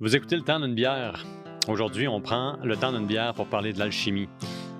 [0.00, 1.24] Vous écoutez le temps d'une bière.
[1.68, 4.28] Aujourd'hui, on prend le temps d'une bière pour parler de l'alchimie.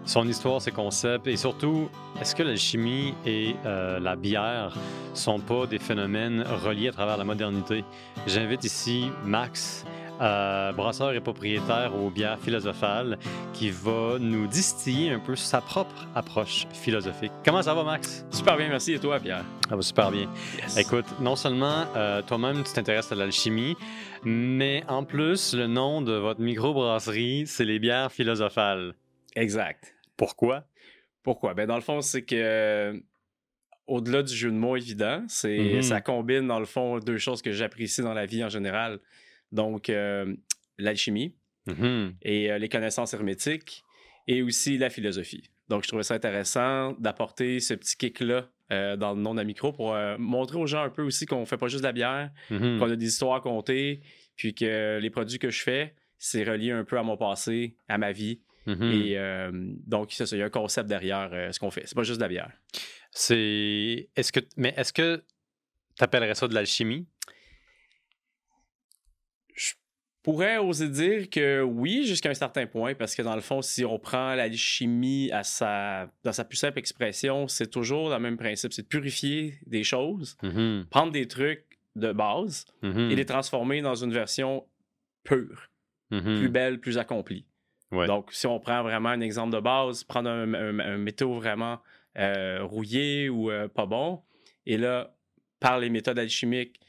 [0.04, 1.88] Son histoire, ses concepts et surtout,
[2.20, 4.76] est-ce que l'alchimie et euh, la bière
[5.14, 7.84] sont pas des phénomènes reliés à travers la modernité?
[8.26, 9.84] J'invite ici Max,
[10.20, 13.18] euh, brasseur et propriétaire aux bières philosophales,
[13.52, 17.32] qui va nous distiller un peu sa propre approche philosophique.
[17.44, 18.24] Comment ça va, Max?
[18.30, 18.92] Super bien, merci.
[18.94, 19.44] Et toi, Pierre?
[19.68, 20.28] Ça va super bien.
[20.58, 20.76] Yes.
[20.76, 23.76] Écoute, non seulement euh, toi-même, tu t'intéresses à l'alchimie,
[24.24, 28.94] mais en plus, le nom de votre microbrasserie, c'est les bières philosophales.
[29.36, 29.94] Exact.
[30.16, 30.64] Pourquoi?
[31.22, 31.54] Pourquoi?
[31.54, 32.98] Ben, dans le fond, c'est que euh,
[33.86, 35.82] au-delà du jeu de mots évident, c'est Mhm.
[35.82, 39.00] ça combine, dans le fond, deux choses que j'apprécie dans la vie en général.
[39.54, 40.34] Donc, euh,
[40.78, 41.34] l'alchimie
[41.66, 42.16] Mhm.
[42.20, 43.82] et euh, les connaissances hermétiques
[44.28, 45.50] et aussi la philosophie.
[45.70, 49.72] Donc, je trouvais ça intéressant d'apporter ce petit kick-là euh, dans le nom la micro
[49.72, 52.30] pour euh, montrer aux gens un peu aussi qu'on fait pas juste de la bière,
[52.50, 52.78] Mhm.
[52.78, 54.02] qu'on a des histoires à compter,
[54.36, 57.96] puis que les produits que je fais, c'est relié un peu à mon passé, à
[57.96, 58.40] ma vie.
[58.66, 58.82] Mhm.
[58.92, 59.50] Et euh,
[59.86, 61.82] donc, c'est ça, il y a un concept derrière ce qu'on fait.
[61.86, 62.50] C'est pas juste de la bière.
[63.10, 64.08] C'est.
[64.16, 64.40] Est-ce que.
[64.56, 65.22] Mais est-ce que
[65.96, 67.06] tu appellerais ça de l'alchimie?
[70.26, 73.60] Je pourrais oser dire que oui, jusqu'à un certain point, parce que dans le fond,
[73.60, 78.38] si on prend l'alchimie à sa, dans sa plus simple expression, c'est toujours le même
[78.38, 80.86] principe, c'est de purifier des choses, Mhm.
[80.88, 83.10] prendre des trucs de base Mhm.
[83.10, 84.64] et les transformer dans une version
[85.24, 85.68] pure,
[86.10, 86.38] Mhm.
[86.38, 87.44] plus belle, plus accomplie.
[87.92, 88.06] Ouais.
[88.06, 91.80] Donc, si on prend vraiment un exemple de base, prendre un, un- un métaux vraiment
[92.16, 94.22] euh, rouillé ou euh, pas bon,
[94.64, 95.14] et là,
[95.60, 96.80] par les méthodes alchimiques,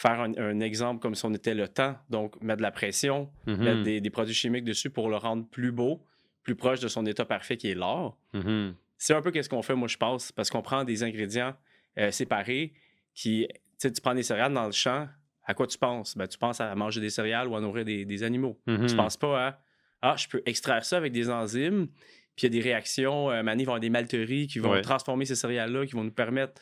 [0.00, 3.30] faire un, un exemple comme si on était le temps, donc mettre de la pression,
[3.46, 3.56] Mhm.
[3.64, 6.04] mettre des, des produits chimiques dessus pour le rendre plus beau,
[6.42, 8.16] plus proche de son état parfait qui est l'or.
[8.32, 8.74] Mhm.
[8.96, 11.54] C'est un peu qu'est-ce qu'on fait, moi, je pense, parce qu'on prend des ingrédients
[11.98, 12.72] euh, séparés
[13.14, 15.08] qui, tu sais, tu prends des céréales dans le champ,
[15.44, 16.16] à quoi tu penses?
[16.16, 18.58] Ben, tu penses à manger des céréales ou à nourrir des, des animaux.
[18.66, 18.86] Mhm.
[18.86, 19.60] Tu penses pas à
[20.00, 21.88] Ah, je peux extraire ça avec des enzymes,
[22.36, 23.30] puis il y a des réactions.
[23.32, 24.80] Euh, Mané, il va y avoir des malteries qui vont Ouais.
[24.82, 26.60] transformer ces céréales-là, qui vont nous permettre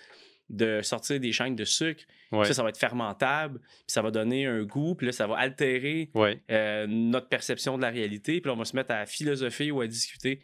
[0.49, 2.05] de sortir des chaînes de sucre.
[2.33, 2.45] Ouais.
[2.45, 5.37] Ça, ça va être fermentable, puis ça va donner un goût, puis là, ça va
[5.39, 6.41] altérer Ouais.
[6.51, 8.41] euh, notre perception de la réalité.
[8.41, 10.41] Puis là, on va se mettre à philosopher ou à discuter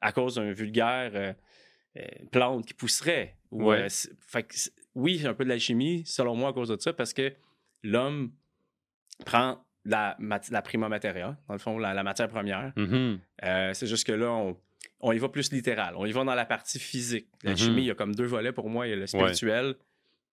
[0.00, 1.32] à cause d'un vulgaire euh,
[1.98, 3.36] euh, plante qui pousserait.
[3.52, 3.88] Ou, Ouais.
[3.88, 4.54] c'est- fait que
[4.96, 7.32] oui, c'est un peu de l'alchimie, selon moi, à cause de ça, parce que
[7.82, 8.32] l'homme
[9.24, 10.16] prend la,
[10.64, 12.72] prima materia, dans le fond, la, la matière première.
[12.76, 13.20] Mhm.
[13.44, 14.56] Euh, c'est juste que là, on,
[15.00, 15.94] on y va plus littéral.
[15.96, 17.26] On y va dans la partie physique.
[17.42, 17.78] L'alchimie, Mhm.
[17.78, 18.86] il y a comme deux volets pour moi.
[18.86, 19.74] Il y a le spirituel,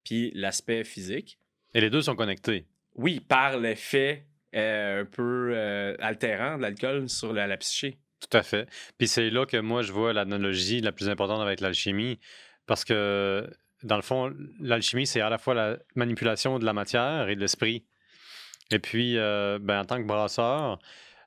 [0.03, 1.37] puis l'aspect physique.
[1.73, 2.65] Et les deux sont connectés.
[2.95, 7.97] Oui, par l'effet euh, un peu euh, altérant de l'alcool sur la, la psyché.
[8.19, 8.67] Tout à fait.
[8.97, 12.19] Puis c'est là que moi, je vois l'analogie la plus importante avec l'alchimie,
[12.67, 13.49] parce que,
[13.83, 17.39] dans le fond, l'alchimie, c'est à la fois la manipulation de la matière et de
[17.39, 17.85] l'esprit.
[18.71, 20.79] Et puis, euh, ben, en tant que brasseur,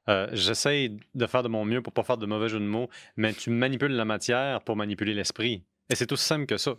[0.08, 2.88] euh, j'essaie de faire de mon mieux pour pas faire de mauvais jeu de mots,
[3.16, 5.64] mais tu manipules la matière pour manipuler l'esprit.
[5.90, 6.76] Et c'est aussi simple que ça.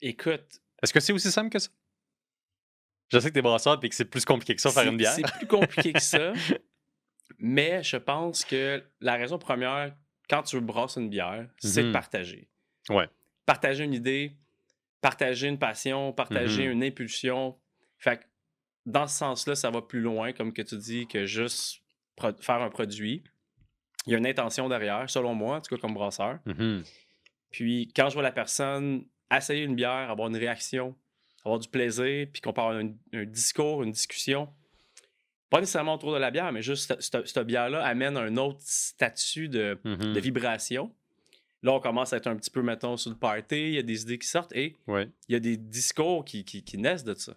[0.00, 1.68] Écoute, Est-ce que c'est aussi simple que ça?
[3.12, 5.12] Je sais que t'es brasseur et que c'est plus compliqué que ça, faire une bière.
[5.12, 6.32] c'est plus compliqué que ça,
[7.38, 9.94] mais je pense que la raison première,
[10.30, 11.92] quand tu brasses une bière, c'est de Mhm.
[11.92, 12.48] partager.
[12.88, 13.08] Ouais.
[13.46, 14.36] Partager une idée,
[15.00, 16.72] partager une passion, partager Mhm.
[16.72, 17.58] une impulsion.
[17.98, 18.24] Fait que
[18.86, 21.81] dans ce sens-là, ça va plus loin, comme que tu dis, que juste
[22.40, 23.22] faire un produit.
[24.06, 26.38] Il y a une intention derrière, selon moi, en tout cas comme brasseur.
[26.46, 26.82] Mhm.
[27.50, 29.04] Puis quand je vois la personne
[29.36, 30.96] essayer une bière, avoir une réaction,
[31.44, 34.48] avoir du plaisir, puis qu'on avoir un, un discours, une discussion,
[35.50, 39.78] pas nécessairement autour de la bière, mais juste cette- bière-là amène un autre statut de,
[39.84, 40.14] Mhm.
[40.14, 40.94] de vibration.
[41.62, 43.82] Là, on commence à être un petit peu, mettons, sur le party, il y a
[43.82, 45.08] des idées qui sortent et Ouais.
[45.28, 47.36] il y a des discours qui, qui, qui naissent de ça.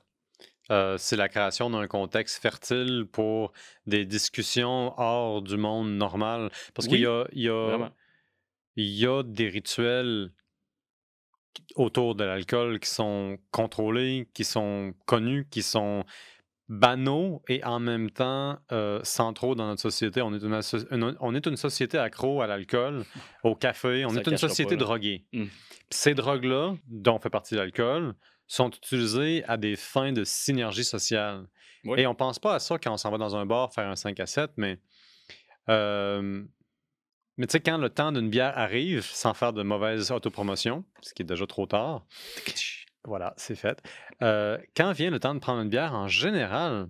[0.71, 3.51] Euh, c'est la création d'un contexte fertile pour
[3.85, 6.49] des discussions hors du monde normal.
[6.73, 7.91] Parce qu'il y a, il y, a, Vraiment.
[8.75, 10.31] il y a des rituels
[11.75, 16.03] autour de l'alcool qui sont contrôlés, qui sont connus, qui sont
[16.67, 20.21] banaux et en même temps euh, centraux dans notre société.
[20.23, 23.05] On est une, asso- une- on est une société accro à l'alcool,
[23.43, 25.25] au café, on Ça est une société pas, droguée.
[25.31, 25.43] Mm.
[25.43, 25.51] Puis
[25.91, 28.15] Ces drogues-là, dont fait partie l'alcool,
[28.47, 31.47] sont utilisées à des fins de synergie sociale.
[31.83, 31.99] Oui.
[31.99, 33.95] Et on pense pas à ça quand on s'en va dans un bar faire un
[33.95, 34.79] 5 à 7, mais.
[35.69, 36.43] euh,
[37.37, 41.13] mais tu sais, quand le temps d'une bière arrive, sans faire de mauvaise autopromotion, ce
[41.13, 42.05] qui est déjà trop tard,
[43.03, 43.81] voilà, c'est fait.
[44.21, 46.87] Euh, quand vient le temps de prendre une bière, en général,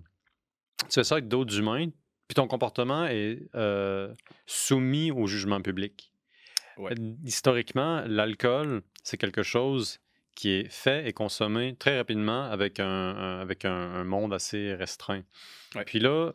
[0.88, 1.88] tu fais ça avec d'autres humains,
[2.28, 4.14] puis ton comportement est euh,
[4.46, 6.12] soumis au jugement public.
[6.76, 6.92] Ouais.
[7.24, 9.98] Historiquement, l'alcool, c'est quelque chose
[10.36, 14.74] qui est fait et consommé très rapidement avec un, un- avec un, un monde assez
[14.74, 15.22] restreint.
[15.74, 15.84] Ouais.
[15.84, 16.32] Puis là,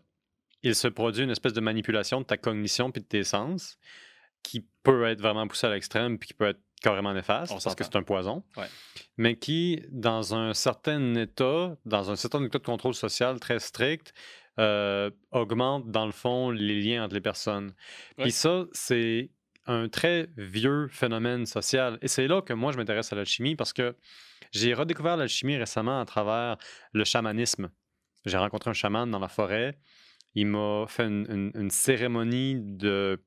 [0.63, 3.77] il se produit une espèce de manipulation de ta cognition puis de tes sens
[4.44, 7.75] qui peut être vraiment poussée à l'extrême puis qui peut être carrément néfaste On parce
[7.75, 8.65] que c'est un poison, Ouais.
[9.18, 14.13] mais qui, dans un certain état, dans un certain état de contrôle social très strict,
[14.59, 17.68] euh, augmente dans le fond les liens entre les personnes.
[18.18, 18.24] Ouais.
[18.24, 19.30] Puis ça, c'est
[19.67, 21.97] un très vieux phénomène social.
[22.01, 23.95] Et c'est là que moi, je m'intéresse à l'alchimie parce que
[24.51, 26.57] j'ai redécouvert l'alchimie récemment à travers
[26.93, 27.69] le chamanisme.
[28.25, 29.79] J'ai rencontré un chaman dans la forêt.
[30.35, 33.23] Il m'a fait une, une- une cérémonie de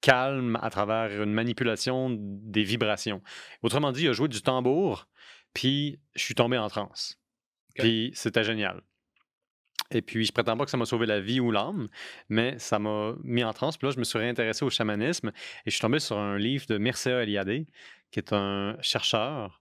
[0.00, 3.22] calme à travers une manipulation des vibrations.
[3.62, 5.08] Autrement dit, il a joué du tambour,
[5.54, 7.18] puis je suis tombé en transe.
[7.76, 8.82] Puis c'était génial.
[9.90, 11.88] Et puis, je prétends pas que ça m'a sauvé la vie ou l'âme,
[12.28, 13.76] mais ça m'a mis en transe.
[13.76, 16.66] Puis là, je me suis réintéressé au chamanisme et je suis tombé sur un livre
[16.66, 17.66] de Mircea Eliade,
[18.10, 19.60] qui est un chercheur,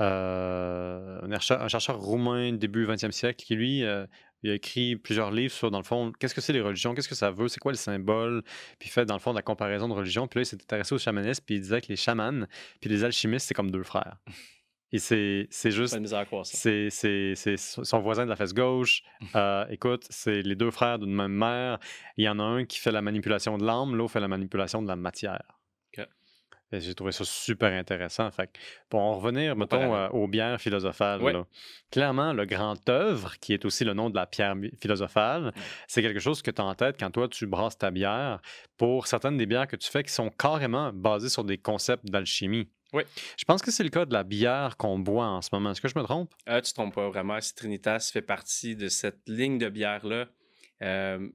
[0.00, 4.06] euh, un, chercheur un chercheur roumain début 20e siècle, qui lui, euh,
[4.44, 7.14] a écrit plusieurs livres sur, dans le fond, qu'est-ce que c'est les religions, qu'est-ce que
[7.14, 8.42] ça veut, c'est quoi les symboles,
[8.78, 10.26] puis fait, dans le fond, de la comparaison de religions.
[10.28, 12.46] Puis là, il s'est intéressé au chamanisme, puis il disait que les chamans,
[12.80, 14.16] puis les alchimistes, c'est comme deux frères.
[14.92, 15.94] Et c'est c'est juste
[16.56, 19.02] c'est c'est- c'est son voisin de la fesse gauche.
[19.34, 21.78] Euh, écoute, c'est les deux frères d'une même mère.
[22.18, 24.82] Il y en a un qui fait la manipulation de l'âme, l'autre fait la manipulation
[24.82, 25.42] de la matière.
[26.74, 28.30] J'ai trouvé ça super intéressant.
[28.30, 28.50] Fait
[28.88, 31.46] pour en revenir, mettons, euh, aux bières philosophales, là.
[31.90, 35.52] clairement, le grand œuvre, qui est aussi le nom de la pierre philosophale,
[35.86, 38.40] c'est quelque chose que tu as en tête quand toi, tu brasses ta bière
[38.78, 42.70] pour certaines des bières que tu fais qui sont carrément basées sur des concepts d'alchimie.
[42.92, 43.02] Oui.
[43.38, 45.70] Je pense que c'est le cas de la bière qu'on boit en ce moment.
[45.70, 46.34] Est-ce que je me trompe?
[46.46, 47.40] Ah, tu te trompes pas vraiment.
[47.40, 50.26] Citrinitas fait partie de cette ligne de bière-là,
[50.82, 51.28] euh,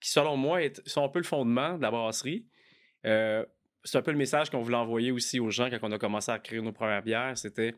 [0.00, 2.46] qui, selon moi, est, sont un peu le fondement de la brasserie.
[3.04, 3.44] Euh,
[3.84, 6.32] c'est un peu le message qu'on voulait envoyer aussi aux gens quand on a commencé
[6.32, 7.38] à créer nos premières bières.
[7.38, 7.74] C'était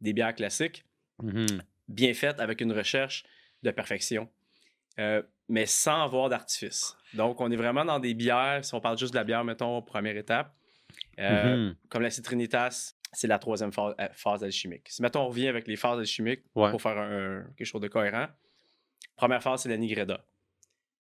[0.00, 0.84] des bières classiques,
[1.22, 1.62] Mhm.
[1.86, 3.22] bien faites, avec une recherche
[3.62, 4.28] de perfection,
[4.98, 6.96] euh, mais sans avoir d'artifice.
[7.14, 9.80] Donc, on est vraiment dans des bières, si on parle juste de la bière, mettons,
[9.82, 10.52] première étape.
[11.18, 11.76] Euh, Mhm.
[11.88, 14.88] comme la citrinitas, c'est la troisième phase, euh, phase alchimique.
[14.88, 16.70] Si mettons on revient avec les phases alchimiques Ouais.
[16.70, 18.26] pour faire un- un- quelque chose de cohérent,
[19.16, 20.24] première phase, c'est la nigreda.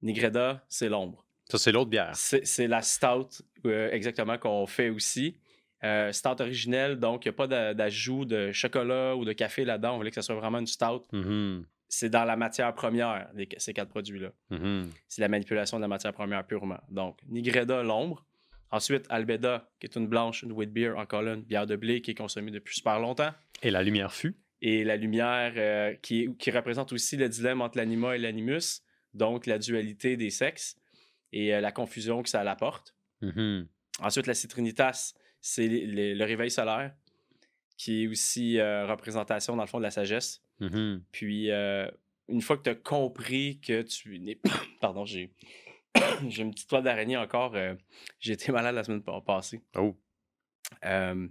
[0.03, 1.25] Nigreda, c'est l'ombre.
[1.49, 2.13] Ça, c'est l'autre bière.
[2.15, 5.37] C'est c'est la stout, euh, exactement, qu'on fait aussi.
[5.83, 9.65] Euh, stout originelle, donc il n'y a pas d'a- d'ajout de chocolat ou de café
[9.65, 9.95] là-dedans.
[9.95, 11.05] On voulait que ce soit vraiment une stout.
[11.13, 11.65] Mhm.
[11.89, 14.31] C'est dans la matière première, les- ces quatre produits-là.
[14.51, 14.91] Mhm.
[15.09, 16.79] C'est la manipulation de la matière première purement.
[16.91, 18.25] Donc, Nigreda, l'ombre.
[18.73, 22.01] Ensuite, Albeda, qui est une blanche, une wheat beer, encore là, une bière de blé
[22.03, 23.33] qui est consommée depuis super longtemps.
[23.63, 24.37] Et la lumière fut.
[24.63, 28.83] Et la lumière euh, qui, qui représente aussi le dilemme entre l'anima et l'animus,
[29.15, 30.77] donc la dualité des sexes
[31.33, 32.95] et euh, la confusion que ça apporte.
[33.23, 33.67] Mhm.
[34.01, 36.95] Ensuite, la citrinitas, c'est le réveil solaire,
[37.77, 40.43] qui est aussi euh, représentation, dans le fond, de la sagesse.
[40.61, 41.03] Mhm.
[41.11, 44.39] Puis, une fois que tu as compris que tu n'es.
[44.81, 45.33] Pardon, j'ai.
[46.29, 47.55] j'ai une petite toile d'araignée encore.
[47.55, 47.75] euh,
[48.19, 49.63] j'ai été malade la semaine pa- passée.
[49.77, 49.97] Oh.
[50.85, 51.29] Euh,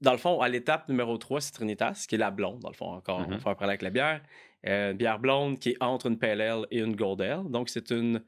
[0.00, 2.74] dans le fond, à l'étape numéro 3, c'est Trinitas, qui est la blonde, dans le
[2.74, 3.20] fond, encore.
[3.20, 3.30] On Mhm.
[3.34, 4.22] va faire parler avec la bière.
[4.66, 7.44] Euh, une bière blonde qui est entre une Pale Ale et une Gold Ale.
[7.48, 8.24] Donc, c'est une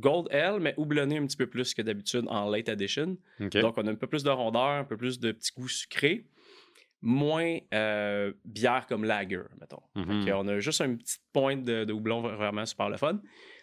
[0.00, 3.16] Gold Ale, mais houblonnée un petit peu plus que d'habitude en late edition.
[3.62, 6.26] Donc, on a un peu plus de rondeur, un peu plus de petits goûts sucrés.
[7.06, 9.82] Moins euh, bière comme lager, mettons.
[9.94, 10.24] Mhm.
[10.26, 13.20] Qu'on a juste une petite pointe de, de houblon vraiment super le fun.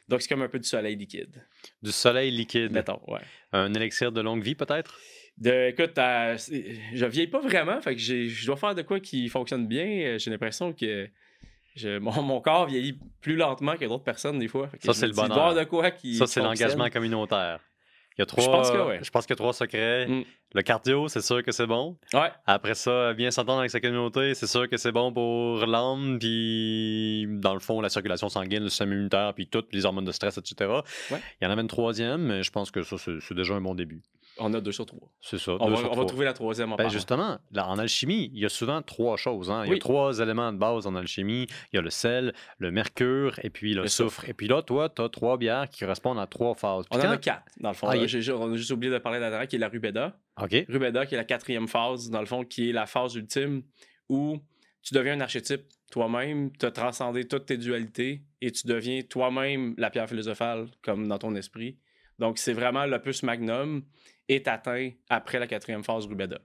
[0.07, 1.43] Donc, c'est comme un peu du soleil liquide,
[1.81, 2.71] Du soleil liquide.
[2.71, 3.21] mettons, ouais.
[3.51, 4.99] Un élixir de longue vie, peut-être?
[5.37, 9.27] De, écoute, euh, je vieillis pas vraiment, fait que je dois faire de quoi qui
[9.29, 9.85] fonctionne bien.
[9.87, 11.07] Euh, J'ai l'impression que
[11.75, 14.69] je- mon, mon corps vieillit plus lentement que d'autres personnes des fois.
[14.83, 15.31] Ça, c'est le bonheur.
[15.31, 17.59] avoir de quoi qui Ça, c'est l'engagement communautaire.
[18.21, 18.99] Il y a trois, pense que ouais.
[19.01, 20.05] je pense qu'il y a trois secrets.
[20.05, 20.23] Mm.
[20.53, 21.97] Le cardio, c'est sûr que c'est bon.
[22.13, 26.19] Ouais, Après ça, bien s'entendre avec sa communauté, c'est sûr que c'est bon pour l'âme,
[26.19, 30.11] puis dans le fond, la circulation sanguine, le système immunitaire, puis toutes les hormones de
[30.11, 30.69] stress, etc.
[31.09, 31.19] Ouais.
[31.41, 33.73] Il y en avait une troisième, mais je pense que ça, c'est déjà un bon
[33.73, 34.01] début.
[34.37, 35.11] On a deux sur trois.
[35.21, 35.53] C'est ça.
[35.59, 38.49] On, va, on trouver la troisième en Ben justement, là, en alchimie, il y a
[38.49, 39.51] souvent trois choses.
[39.51, 39.63] hein.
[39.65, 41.47] Il y a trois éléments de base en alchimie.
[41.71, 44.09] Il y a le sel, le mercure et puis le, Le soufre.
[44.21, 44.29] soufre.
[44.29, 46.85] Et puis là, toi, tu as trois bières qui correspondent à trois phases.
[46.91, 47.87] On Puis en a quatre, dans le fond.
[47.89, 49.69] Ah, Là, ju- on a juste oublié de parler de la dernière, qui est la
[49.69, 50.17] rubéda.
[50.41, 50.55] OK.
[50.69, 53.63] Rubéda, qui est la quatrième phase, dans le fond, qui est la phase ultime
[54.09, 54.37] où
[54.81, 59.75] tu deviens un archétype toi-même, tu as transcendé toutes tes dualités et tu deviens toi-même
[59.77, 61.77] la pierre philosophale, comme dans ton esprit.
[62.17, 63.83] Donc, c'est vraiment l'opus magnum
[64.31, 66.39] est atteint après la quatrième phase Rubéda.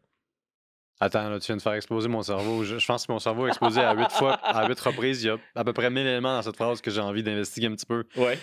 [0.99, 2.65] Attends, là, tu viens de faire exploser mon cerveau.
[2.65, 5.23] Je, je pense que mon cerveau a explosé à huit fois, à huit reprises.
[5.23, 7.67] Il y a à peu près 1000 éléments dans cette phrase que j'ai envie d'investiguer
[7.67, 8.05] un petit peu.
[8.17, 8.39] Ouais.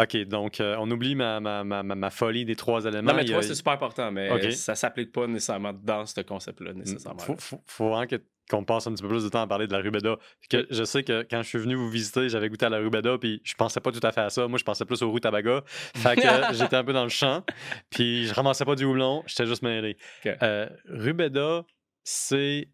[0.00, 3.10] OK, donc euh, on oublie ma, ma, ma, ma- folie des trois éléments.
[3.10, 7.18] Non, mais a- c'est super important, mais ça s'applique pas nécessairement dans ce concept-là, nécessairement.
[7.18, 9.66] Faut, faut, faut vraiment que- qu'on passe un petit peu plus de temps à parler
[9.66, 10.16] de la rubéda.
[10.48, 13.16] Que je sais que quand je suis venu vous visiter, j'avais goûté à la rubéda,
[13.18, 14.48] puis je pensais pas tout à fait à ça.
[14.48, 15.62] Moi, je pensais plus au roux tabaga.
[15.66, 16.22] Fait que
[16.54, 17.44] j'étais un peu dans le champ,
[17.88, 19.96] puis je ramassais pas du houblon, j'étais juste mêlé.
[20.24, 20.36] Ok.
[20.42, 21.64] Euh, rubéda,
[22.02, 22.68] c'est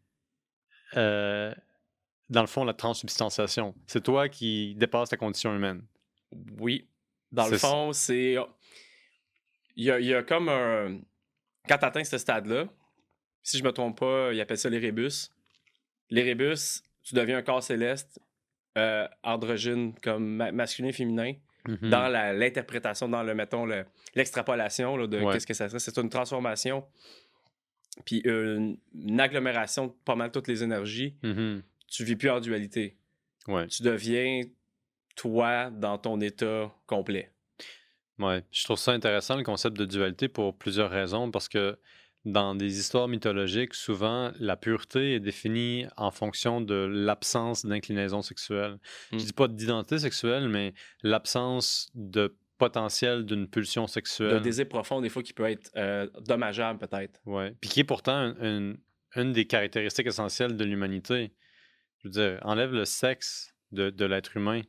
[0.96, 1.52] euh,
[2.30, 3.74] dans le fond la transsubstantiation.
[3.86, 5.82] C'est toi qui dépasses ta condition humaine.
[6.58, 6.88] Oui.
[7.32, 8.36] Dans le fond, c'est.
[9.76, 11.00] Il y a, il y a comme un.
[11.68, 12.66] Quand tu atteins ce stade-là,
[13.42, 15.30] si je me trompe pas, ils appellent ça les rébus.
[16.10, 18.20] Les rébus, tu deviens un corps céleste,
[18.78, 21.34] euh, androgyne, comme ma- masculin, féminin,
[21.66, 21.90] Mhm.
[21.90, 23.84] dans l'interprétation, dans le, mettons, le-
[24.14, 25.32] l'extrapolation de Ouais.
[25.32, 25.78] qu'est-ce que ça serait.
[25.80, 26.84] C'est une transformation,
[28.04, 31.16] puis une, une agglomération de pas mal toutes les énergies.
[31.22, 31.62] Mhm.
[31.88, 32.96] Tu vis plus en dualité.
[33.48, 33.66] Ouais.
[33.68, 34.42] Tu deviens
[35.16, 37.30] toi dans ton état complet.
[38.18, 41.78] Ouais, je trouve ça intéressant le concept de dualité pour plusieurs raisons parce que
[42.26, 48.78] dans des histoires mythologiques, souvent la pureté est définie en fonction de l'absence d'inclinaison sexuelle.
[49.12, 49.18] Mm.
[49.20, 54.42] Je dis pas d'identité sexuelle, mais l'absence de potentiel d'une pulsion d'un sexuelle.
[54.42, 57.20] désir profond, des fois, qui peut être euh, dommageable, peut-être.
[57.26, 57.54] Ouais.
[57.60, 58.78] Puis qui est pourtant un- une,
[59.14, 61.32] une des caractéristiques essentielles de l'humanité.
[62.02, 64.62] Je veux dire, enlève le sexe de, de l'être humain,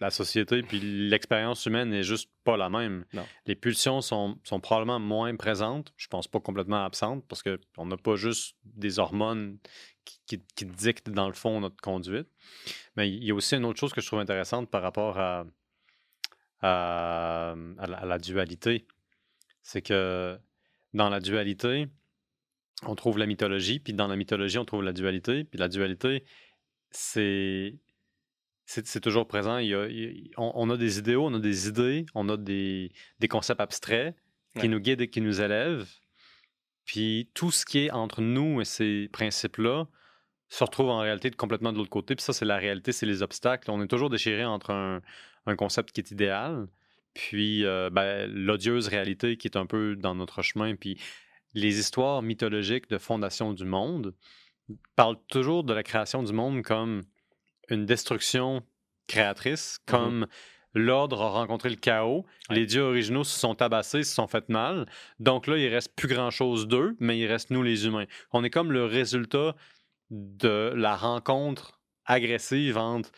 [0.00, 3.04] la société, puis l'expérience humaine n'est juste pas la même.
[3.12, 3.26] Non.
[3.46, 7.96] Les pulsions sont, sont probablement moins présentes, je pense pas complètement absentes, parce qu'on n'a
[7.96, 9.58] pas juste des hormones
[10.04, 12.28] qui, qui- qui dictent dans le fond notre conduite.
[12.96, 15.44] Mais il y a aussi une autre chose que je trouve intéressante par rapport à,
[16.60, 18.86] à, à la, à la dualité.
[19.62, 20.38] C'est que
[20.94, 21.88] dans la dualité,
[22.82, 26.24] on trouve la mythologie, puis dans la mythologie, on trouve la dualité, puis la dualité,
[26.90, 27.74] c'est
[28.66, 29.58] c'est toujours présent.
[29.58, 32.36] Il y a- il- on, on a des idéaux, on a des idées, on a
[32.36, 34.14] des, des concepts abstraits
[34.54, 34.68] qui Ouais.
[34.68, 35.88] nous guident et qui nous élèvent.
[36.84, 39.86] Puis tout ce qui est entre nous et ces principes-là
[40.48, 42.14] se retrouve en réalité complètement de l'autre côté.
[42.14, 43.70] Puis ça, c'est la réalité, c'est les obstacles.
[43.70, 45.02] On est toujours déchiré entre un,
[45.46, 46.68] un concept qui est idéal,
[47.14, 50.76] puis euh, ben, l'odieuse réalité qui est un peu dans notre chemin.
[50.76, 50.98] Puis
[51.54, 54.14] les histoires mythologiques de fondation du monde
[54.94, 57.02] parlent toujours de la création du monde comme
[57.70, 58.62] une destruction
[59.08, 60.26] créatrice, comme
[60.74, 62.56] l'ordre a rencontré le chaos, Ouais.
[62.56, 64.86] les dieux originaux se sont tabassés, se sont fait mal,
[65.20, 68.04] donc là, il reste plus grand-chose d'eux, mais il reste nous les humains.
[68.32, 69.54] On est comme le résultat
[70.10, 73.10] de la rencontre agressive entre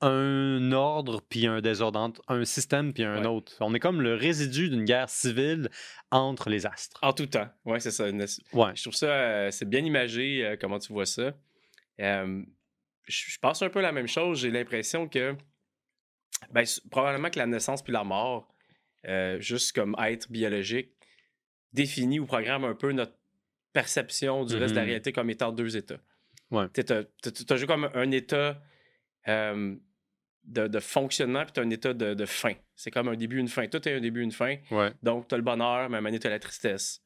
[0.00, 3.26] un ordre puis un désordre, entre un système puis un Ouais.
[3.28, 3.52] autre.
[3.60, 5.68] On est comme le résidu d'une guerre civile
[6.10, 6.98] entre les astres.
[7.02, 7.48] En tout temps.
[7.64, 8.08] Oui, c'est ça.
[8.08, 8.72] une- Ouais.
[8.74, 11.34] Je trouve ça, euh, c'est bien imagé, euh, comment tu vois ça.
[12.00, 12.42] Euh,
[13.06, 14.40] je pense un peu la même chose.
[14.40, 15.34] J'ai l'impression que,
[16.50, 18.52] ben, probablement que la naissance puis la mort,
[19.08, 20.90] euh, juste comme être biologique,
[21.72, 23.14] définit ou programme un peu notre
[23.72, 24.88] perception du reste de la Mhm.
[24.88, 25.98] réalité comme étant deux états.
[26.50, 26.66] Ouais.
[26.74, 28.60] Tu as juste comme un état
[29.28, 29.74] euh,
[30.44, 32.52] de, de fonctionnement puis tu as un état de, de fin.
[32.76, 33.66] C'est comme un début, une fin.
[33.68, 34.56] Tout est un début, une fin.
[34.70, 34.92] Ouais.
[35.02, 37.02] Donc, tu as le bonheur, mais à un moment donné, tu as la tristesse.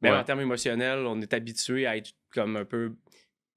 [0.00, 0.10] Ouais.
[0.10, 2.94] en termes émotionnels, on est habitué à être comme un peu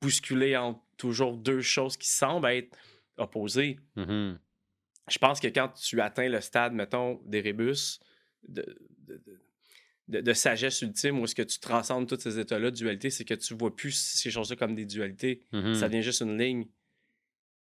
[0.02, 2.77] bousculé entre toujours deux choses qui semblent être
[3.17, 3.79] opposées.
[3.96, 4.39] Mhm.
[5.10, 8.00] Je pense que quand tu atteins le stade, mettons, des rébus,
[8.48, 8.63] de,
[9.08, 9.22] de,
[10.08, 13.25] de- de sagesse ultime, où est-ce que tu transcendes tous ces états-là de dualité, c'est
[13.25, 15.41] que tu vois plus ces choses-là comme des dualités.
[15.51, 15.74] Mhm.
[15.75, 16.65] Ça devient juste une ligne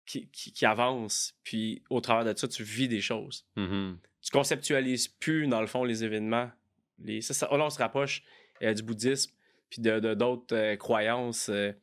[0.06, 1.36] qui, qui- qui avance.
[1.44, 3.98] Puis, au travers de ça, tu vis des choses Mhm.
[4.22, 6.50] tu conceptualises plus, dans le fond, les événements.
[7.00, 7.22] Les...
[7.22, 8.24] Ça, ça- là, on se rapproche
[8.62, 9.34] euh, du bouddhisme,
[9.70, 11.50] puis de de- d'autres euh, croyances.
[11.50, 11.74] euh,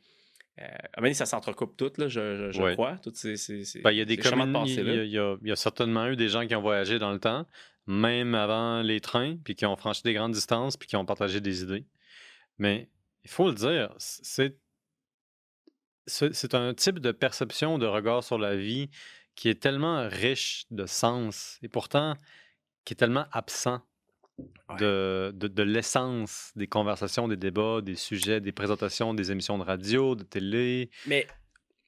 [0.60, 0.66] euh,
[1.14, 2.72] ça s'entrecoupe tout, là, je, je- je Ouais.
[2.74, 2.96] crois.
[3.02, 4.92] Toutes ces, ces- ces- Ben, il y a des de il y, pensée-là.
[4.92, 7.46] a- il y a- certainement eu des gens qui ont voyagé dans le temps,
[7.86, 11.40] même avant les trains, puis qui ont franchi des grandes distances, puis qui ont partagé
[11.40, 11.86] des idées.
[12.58, 12.88] Mais
[13.24, 14.56] il faut le dire, c'est
[16.06, 18.90] c'est un type de perception, de regard sur la vie
[19.36, 22.16] qui est tellement riche de sens et pourtant
[22.84, 23.80] qui est tellement absent.
[24.78, 29.64] De, de, de l'essence des conversations, des débats, des sujets, des présentations, des émissions de
[29.64, 30.90] radio, de télé.
[31.06, 31.26] Mais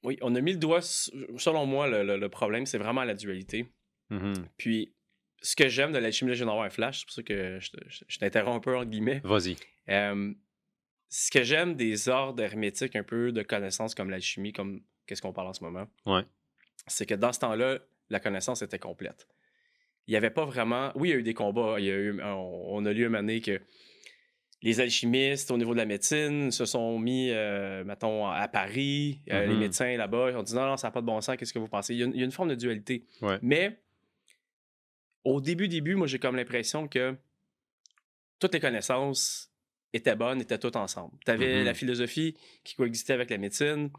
[0.02, 3.14] oui, on a mis le doigt, selon moi, le, le- le problème, c'est vraiment la
[3.14, 3.66] dualité.
[4.10, 4.34] Mhm.
[4.56, 4.92] Puis,
[5.40, 8.18] ce que j'aime de l'alchimie, d'avoir un flash, c'est pour ça que je, je- je
[8.18, 9.20] t'interromps un peu, entre guillemets.
[9.24, 9.56] Vas-y.
[9.88, 10.32] Euh,
[11.08, 15.32] ce que j'aime des ordres hermétiques, un peu de connaissances comme l'alchimie, comme qu'est-ce qu'on
[15.32, 16.22] parle en ce moment, Ouais.
[16.86, 17.78] c'est que dans ce temps-là,
[18.10, 19.26] la connaissance était complète.
[20.08, 20.90] Il n'y avait pas vraiment.
[20.96, 21.76] Oui, il y a eu des combats.
[21.78, 23.60] Il y a eu, on, on a lu un moment donné que
[24.62, 29.20] les alchimistes, au niveau de la médecine, se sont mis, euh, mettons, à Paris.
[29.30, 29.58] Euh, Les Mhm.
[29.60, 31.36] médecins là-bas, ils ont dit non, non, ça n'a pas de bon sens.
[31.36, 31.94] Qu'est-ce que vous pensez?
[31.94, 33.04] Il y a une, il y a une forme de dualité.
[33.22, 33.38] Ouais.
[33.42, 33.78] Mais
[35.24, 37.16] au début, début, moi, j'ai comme l'impression que
[38.38, 39.52] toutes les connaissances
[39.92, 41.12] étaient bonnes, étaient toutes ensemble.
[41.24, 41.64] Tu avais Mhm.
[41.64, 43.90] la philosophie qui coexistait avec la médecine,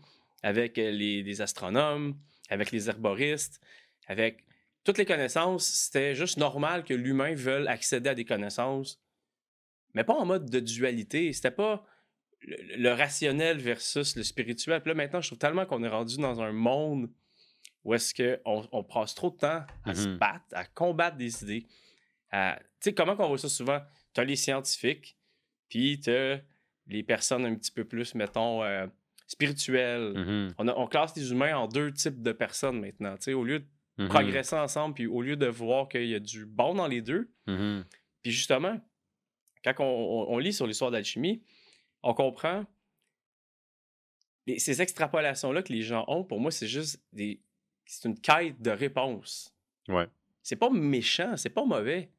[0.42, 2.16] avec euh, les, les astronomes,
[2.50, 3.62] avec les herboristes,
[4.08, 4.44] avec
[4.84, 5.66] toutes les connaissances.
[5.66, 9.00] C'était juste normal que l'humain veuille accéder à des connaissances,
[9.94, 11.32] mais pas en mode de dualité.
[11.34, 11.86] C'était pas
[12.42, 14.82] le, le rationnel versus le spirituel.
[14.82, 17.10] Puis là, maintenant, je trouve tellement qu'on est rendu dans un monde
[17.86, 20.18] où est-ce qu'on on passe trop de temps à se Mhm.
[20.18, 21.66] battre, à combattre des idées.
[22.32, 22.40] Tu
[22.80, 23.80] sais, comment qu'on voit ça souvent?
[24.14, 25.18] Tu as les scientifiques,
[25.70, 26.42] puis tu as
[26.88, 28.88] les personnes un petit peu plus, mettons, euh,
[29.28, 30.14] spirituelles.
[30.16, 30.54] Mhm.
[30.58, 33.16] On, a- on classe les humains en deux types de personnes maintenant.
[33.18, 33.66] Tu sais, au lieu de
[33.98, 34.08] Mhm.
[34.10, 37.30] progresser ensemble, puis au lieu de voir qu'il y a du bon dans les deux,
[37.48, 37.86] Mhm.
[38.24, 38.80] puis justement,
[39.64, 41.44] quand on, on- on lit sur l'histoire d'alchimie,
[42.02, 42.66] on comprend
[44.48, 46.24] les- ces extrapolations-là que les gens ont.
[46.24, 47.40] Pour moi, c'est juste des.
[47.86, 49.54] C'est une quête de réponse.
[49.88, 50.08] Ouais.
[50.42, 52.10] C'est pas méchant, c'est pas mauvais.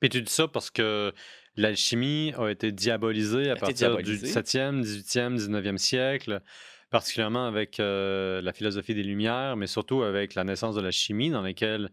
[0.00, 1.12] Puis tu dis ça parce que
[1.56, 4.18] l'alchimie a été diabolisée à partir diabolisée.
[4.18, 6.42] du 17e, 18e, 19e siècle,
[6.94, 11.28] particulièrement avec euh, la philosophie des Lumières, mais surtout avec la naissance de la chimie,
[11.28, 11.90] dans laquelle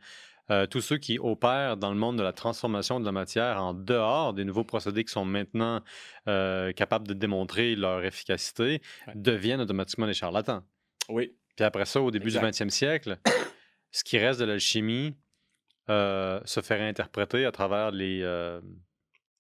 [0.51, 3.74] euh, tous ceux qui opèrent dans le monde de la transformation de la matière en
[3.74, 5.81] dehors des nouveaux procédés qui sont maintenant
[6.27, 9.13] euh, capables de démontrer leur efficacité Ouais.
[9.15, 10.62] deviennent automatiquement des charlatans.
[11.10, 11.34] Oui.
[11.55, 12.53] Puis après ça, au début Exact.
[12.53, 13.17] du 20e siècle,
[13.89, 15.15] ce qui reste de l'alchimie
[15.88, 18.24] se fait réinterpréter à travers les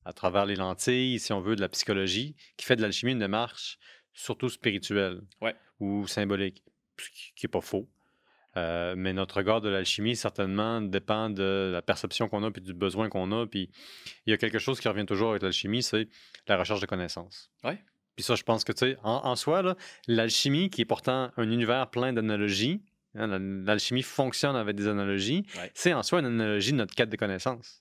[0.03, 3.19] à travers les lentilles, si on veut, de la psychologie, qui fait de l'alchimie une
[3.19, 3.77] démarche
[4.13, 5.55] surtout spirituelle Ouais.
[5.79, 6.63] ou symbolique,
[6.99, 7.89] ce qui n'est pas faux.
[8.57, 12.73] Euh, mais notre regard de l'alchimie, certainement, dépend de la perception qu'on a puis du
[12.73, 13.47] besoin qu'on a.
[13.47, 13.69] Puis
[14.25, 16.09] il y a quelque chose qui revient toujours avec l'alchimie, c'est
[16.47, 17.49] la recherche de connaissances.
[17.63, 17.81] Ouais.
[18.17, 19.75] Puis ça, je pense que, tu sais, en, en soi,
[20.07, 22.83] l'alchimie, qui est pourtant un univers plein d'analogies,
[23.15, 25.71] hein, la- l'alchimie fonctionne avec des analogies, Ouais.
[25.73, 27.80] c'est en soi une analogie de notre quête de connaissances.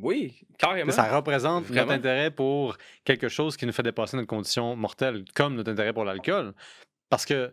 [0.00, 0.92] Oui, carrément.
[0.92, 1.82] Ça représente Vraiment.
[1.82, 5.92] notre intérêt pour quelque chose qui nous fait dépasser notre condition mortelle, comme notre intérêt
[5.92, 6.52] pour l'alcool.
[7.10, 7.52] Parce que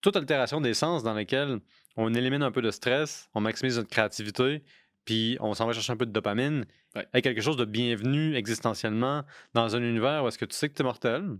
[0.00, 1.58] toute altération des sens dans laquelle
[1.96, 4.62] on élimine un peu de stress, on maximise notre créativité,
[5.04, 6.64] puis on s'en va chercher un peu de dopamine,
[6.94, 7.06] Ouais.
[7.12, 9.22] est quelque chose de bienvenu existentiellement
[9.52, 11.36] dans un univers où est-ce que tu sais que tu es mortel,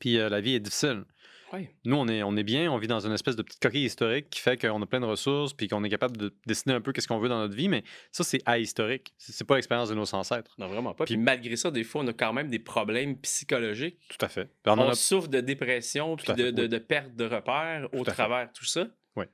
[0.00, 1.04] puis euh, la vie est difficile.
[1.52, 1.70] Ouais.
[1.84, 4.30] Nous, on est, on est bien, on vit dans une espèce de petite coquille historique
[4.30, 6.92] qui fait qu'on a plein de ressources, puis qu'on est capable de décider un peu
[6.92, 9.12] qu'est-ce qu'on veut dans notre vie, mais ça, c'est ahistorique.
[9.18, 10.54] C'est c'est pas l'expérience de nos ancêtres.
[10.58, 11.04] Non, vraiment pas.
[11.04, 13.98] Puis, Puis- malgré ça, des fois, on a quand même des problèmes psychologiques.
[14.08, 14.48] Tout à fait.
[14.66, 16.68] On On, en a- souffre de dépression, puis de, de- oui.
[16.68, 18.86] de perte de repères au Tout travers de tout ça.
[19.16, 19.26] Oui.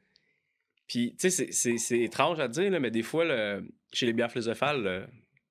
[0.89, 4.07] Puis, tu sais, c'est- c'est- c'est étrange à dire, là, mais des fois, le- chez
[4.07, 5.07] les bières philosophales, le-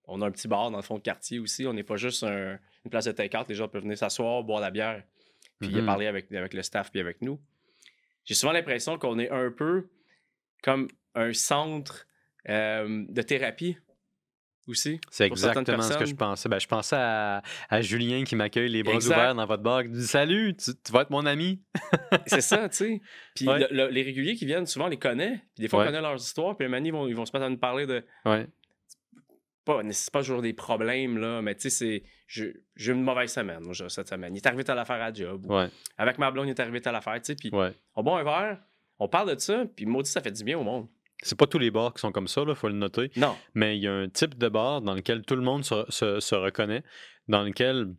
[0.05, 1.65] on a un petit bar dans le fond de quartier aussi.
[1.65, 3.45] On n'est pas juste un- une place de take-out.
[3.49, 5.03] Les gens peuvent venir s'asseoir, boire la bière,
[5.59, 5.85] puis Mhm.
[5.85, 7.39] parler avec, avec le staff, puis avec nous.
[8.25, 9.89] J'ai souvent l'impression qu'on est un peu
[10.63, 12.05] comme un centre
[12.49, 13.77] euh, de thérapie
[14.67, 14.99] aussi.
[15.09, 16.49] C'est exactement ce que je pensais.
[16.49, 19.15] Ben, je pensais à, à Julien qui m'accueille les bras Exact.
[19.15, 21.61] ouverts dans votre bar, qui dit Salut, tu, tu vas être mon ami.
[22.25, 23.01] C'est ça, tu sais.
[23.35, 23.59] Puis Ouais.
[23.59, 25.41] le- le- les réguliers qui viennent, souvent, on les connaît.
[25.55, 25.85] Puis des fois, Ouais.
[25.85, 26.57] on connaît leurs histoires.
[26.57, 28.05] Puis moment donné, ils vont, ils vont se mettre à nous parler de.
[28.25, 28.47] Ouais.
[29.67, 29.83] Pas,
[30.21, 32.03] toujours des problèmes, là, mais tu sais, c'est.
[32.27, 34.33] J'ai eu une mauvaise semaine, moi, cette semaine.
[34.33, 35.45] Il est arrivé telle affaire à job.
[35.45, 35.69] ou Ouais.
[35.97, 37.35] Avec ma blonde, il est arrivé telle affaire, tu sais.
[37.35, 37.73] Puis Ouais.
[37.95, 38.59] on boit un verre,
[38.99, 40.87] on parle de ça, puis maudit, ça fait du bien au monde.
[41.21, 43.11] C'est pas tous les bars qui sont comme ça, il faut le noter.
[43.17, 43.35] Non.
[43.55, 46.19] Mais il y a un type de bar dans lequel tout le monde se, se-
[46.19, 46.83] se reconnaît,
[47.27, 47.93] dans lequel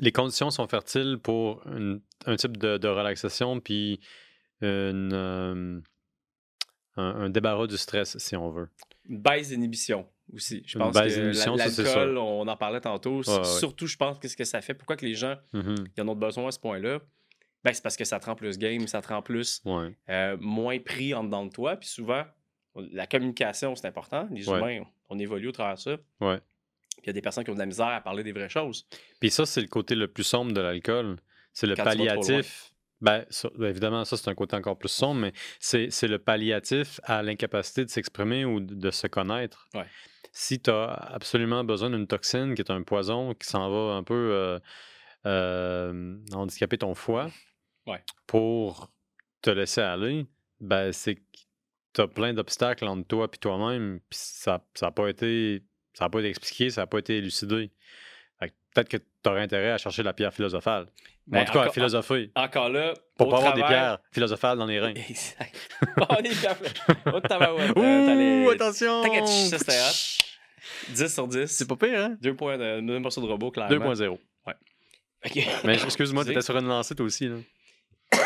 [0.00, 4.00] les conditions sont fertiles pour une- un type de, de relaxation, puis
[4.60, 5.80] une, euh,
[6.96, 8.68] un, un débarras du stress, si on veut.
[9.08, 10.62] Une baisse d'inhibition aussi.
[10.66, 13.20] Je pense que la- l'alcool, on en parlait tantôt.
[13.22, 13.44] Ouais, ouais.
[13.44, 14.74] Surtout, je pense, qu'est-ce que ça fait?
[14.74, 15.88] Pourquoi que les gens Mhm.
[15.94, 17.00] qui en ont besoin à ce point-là?
[17.64, 19.96] Ben, c'est parce que ça te rend plus game, ça te rend plus Ouais.
[20.08, 21.76] euh, moins pris en dedans de toi.
[21.76, 22.24] Puis souvent,
[22.92, 24.28] la communication, c'est important.
[24.30, 25.96] Les humains, on évolue au travers de ça.
[26.20, 26.38] Ouais.
[26.38, 28.48] Puis il y a des personnes qui ont de la misère à parler des vraies
[28.48, 28.86] choses.
[29.20, 31.16] Puis ça, c'est le côté le plus sombre de l'alcool.
[31.52, 32.72] C'est le Quand palliatif.
[33.00, 36.18] Ben, ça- ben, évidemment, ça, c'est un côté encore plus sombre, mais c'est c'est le
[36.18, 39.68] palliatif à l'incapacité de s'exprimer ou de, de se connaître.
[39.74, 39.86] Ouais.
[40.32, 44.02] Si tu as absolument besoin d'une toxine qui est un poison qui s'en va un
[44.02, 44.58] peu euh,
[45.26, 47.30] euh, handicaper ton foie
[47.86, 48.02] Ouais.
[48.26, 48.90] pour
[49.40, 50.26] te laisser aller,
[50.60, 51.20] ben, c'est que
[51.94, 55.62] tu as plein d'obstacles entre toi et toi-même, puis ça n'a pas été
[55.94, 57.72] ça a pas été expliqué, ça n'a pas été élucidé.
[58.74, 60.86] Peut-être que tu aurais intérêt à chercher la pierre philosophale.
[61.26, 62.30] Ben, en tout cas, à philosopher.
[62.34, 64.94] Encore là, Pour pas avoir des pierres philosophales dans les reins.
[64.94, 65.54] Exact.
[66.00, 66.56] oh, les pierres.
[67.12, 67.72] Oh, tabarouette.
[67.76, 69.02] Ouh, attention!
[69.02, 70.94] T'inquiète, ça, c'était hot.
[70.94, 71.46] 10 sur 10.
[71.46, 72.16] C'est pas pire, hein?
[72.20, 73.92] Deux points de deux morceaux de robot, clairement.
[73.92, 74.18] 2.0.
[75.26, 75.48] OK.
[75.64, 77.28] Mais excuse-moi, t'étais sur une lancée toi aussi.
[77.28, 77.36] Là.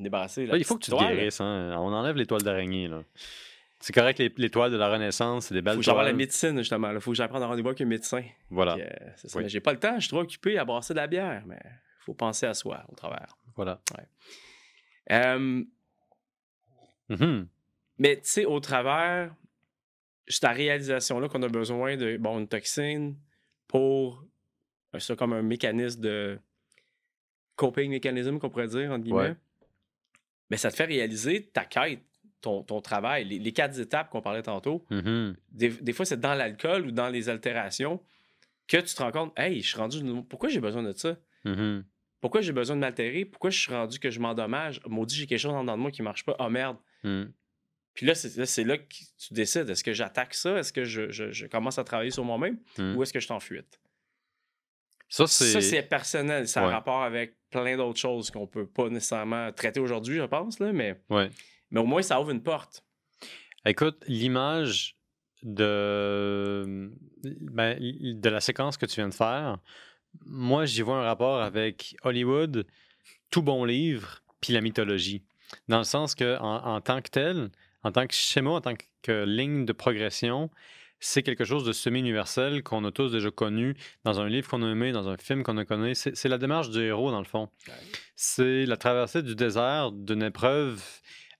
[0.00, 0.46] Débarrassé.
[0.46, 1.40] Là, il faut que tu te guérisses.
[1.40, 1.76] Hein?
[1.78, 2.88] On enlève l'étoile d'araignée.
[2.88, 3.02] là.
[3.84, 6.10] C'est correct, les, les toiles de la Renaissance, c'est des belles Faut j'aille voir la
[6.10, 6.16] toiles.
[6.18, 6.90] médecine, justement.
[6.92, 8.22] Il faut que prendre un rendez-vous avec un médecin.
[8.48, 8.88] Voilà, euh.
[9.34, 9.48] Oui.
[9.48, 12.04] J'ai pas le temps, je suis trop occupé à brasser de la bière, mais il
[12.04, 13.36] faut penser à soi au travers.
[13.56, 13.80] voilà.
[15.10, 15.64] Euh,
[17.08, 17.48] Mhm.
[17.98, 19.34] mais tu sais, au travers,
[20.28, 23.16] c'est la réalisation-là qu'on a besoin de bon, une toxine
[23.66, 24.24] pour
[24.98, 26.38] ça comme un mécanisme de
[27.56, 29.20] coping mécanisme qu'on pourrait dire, entre guillemets.
[29.30, 29.36] Ouais.
[30.50, 32.00] Mais ça te fait réaliser ta quête,
[32.42, 34.84] ton, ton travail, les, les quatre étapes qu'on parlait tantôt.
[34.90, 35.36] Mhm.
[35.50, 38.02] Des, des fois, c'est dans l'alcool ou dans les altérations
[38.68, 39.98] que tu te rends compte, hey, je suis rendu.
[40.28, 41.16] Pourquoi j'ai besoin de ça?
[41.44, 41.84] Mhm.
[42.20, 43.24] Pourquoi j'ai besoin de m'altérer?
[43.24, 44.80] Pourquoi je suis rendu que je m'endommage?
[44.86, 46.36] Maudit, j'ai quelque chose en dedans de moi qui marche pas.
[46.38, 46.76] Oh merde.
[47.02, 47.32] Mhm.
[47.94, 48.84] Puis là, c'est là, que
[49.18, 49.68] tu décides.
[49.68, 50.58] Est-ce que j'attaque ça?
[50.58, 52.58] Est-ce que je, je- je commence à travailler sur moi-même?
[52.78, 52.96] Mhm.
[52.96, 53.78] Ou est-ce que je suis en fuite?
[55.08, 55.82] Ça, c'est.
[55.82, 56.48] personnel.
[56.48, 60.58] Ça a rapport avec plein d'autres choses qu'on peut pas nécessairement traiter aujourd'hui, je pense.
[60.58, 61.28] Là, mais, Ouais.
[61.72, 62.84] Mais au moins, ça ouvre une porte.
[63.64, 64.96] Écoute, l'image
[65.42, 69.58] de, ben, de la séquence que tu viens de faire,
[70.24, 72.66] moi, j'y vois un rapport avec Hollywood,
[73.30, 75.24] tout bon livre, puis la mythologie.
[75.68, 77.50] Dans le sens que, en, en tant que tel,
[77.82, 80.50] en tant que schéma, en tant que ligne de progression,
[81.00, 84.70] c'est quelque chose de semi-universel qu'on a tous déjà connu dans un livre qu'on a
[84.70, 85.94] aimé, dans un film qu'on a connu.
[85.94, 87.48] C'est c'est la démarche du héros, dans le fond.
[88.14, 90.80] C'est la traversée du désert d'une épreuve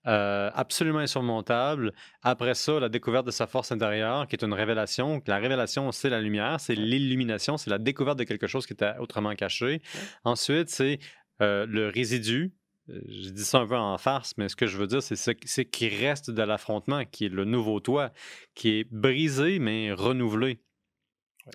[0.06, 1.92] euh, absolument insurmontable.
[2.22, 5.22] Après ça, la découverte de sa force intérieure, qui est une révélation.
[5.26, 8.96] La révélation, c'est la lumière, c'est l'illumination, c'est la découverte de quelque chose qui était
[8.98, 9.80] autrement caché.
[10.24, 10.98] Ensuite, c'est
[11.40, 12.52] euh, le résidu.
[12.90, 15.14] Euh, Je dis ça un peu en farce, mais ce que je veux dire, c'est
[15.14, 18.10] ce qui reste de l'affrontement, qui est le nouveau toi,
[18.54, 20.60] qui est brisé, mais renouvelé.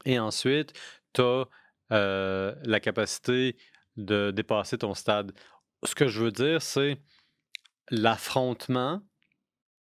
[0.06, 0.74] Et ensuite,
[1.14, 1.46] tu as
[1.90, 3.58] la capacité
[3.98, 5.34] de dépasser ton stade.
[5.84, 6.98] Ce que je veux dire, c'est
[7.90, 9.02] l'affrontement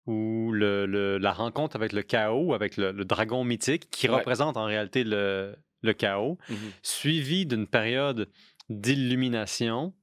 [0.06, 4.16] ou le- le- la rencontre avec le chaos, avec le, le dragon mythique, qui Ouais.
[4.16, 6.38] représente en réalité le, le chaos,
[6.82, 8.30] suivi d'une période
[8.70, 9.94] d'illumination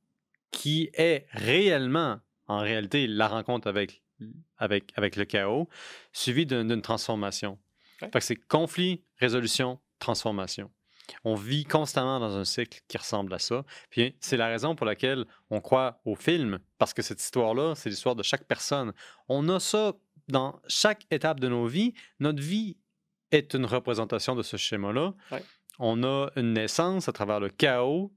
[0.51, 4.03] qui est réellement, en réalité, la rencontre avec,
[4.59, 5.69] avec, avec le chaos,
[6.13, 7.59] suivi d'une d'une transformation.
[8.03, 8.09] Ouais.
[8.13, 10.71] Fait que c'est conflit, résolution, transformation.
[11.25, 13.65] On vit constamment dans un cycle qui ressemble à ça.
[13.91, 17.91] Puis c'est la raison pour laquelle on croit au film, parce que cette histoire-là, c'est
[17.91, 18.93] l'histoire de chaque personne.
[19.29, 19.93] On a ça
[20.29, 21.95] dans chaque étape de nos vies.
[22.21, 22.77] Notre vie
[23.31, 25.15] est une représentation de ce schéma-là.
[25.31, 25.43] Ouais.
[25.79, 28.13] On a une naissance à travers le chaos.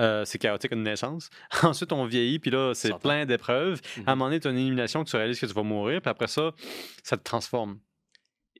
[0.00, 1.28] Euh, c'est chaotique une naissance.
[1.62, 3.80] Ensuite, on vieillit, puis là, c'est plein d'épreuves.
[3.98, 4.04] Mhm.
[4.06, 6.00] À un moment donné, tu as une illumination que tu réalises que tu vas mourir,
[6.00, 6.52] puis après ça,
[7.02, 7.78] ça te transforme.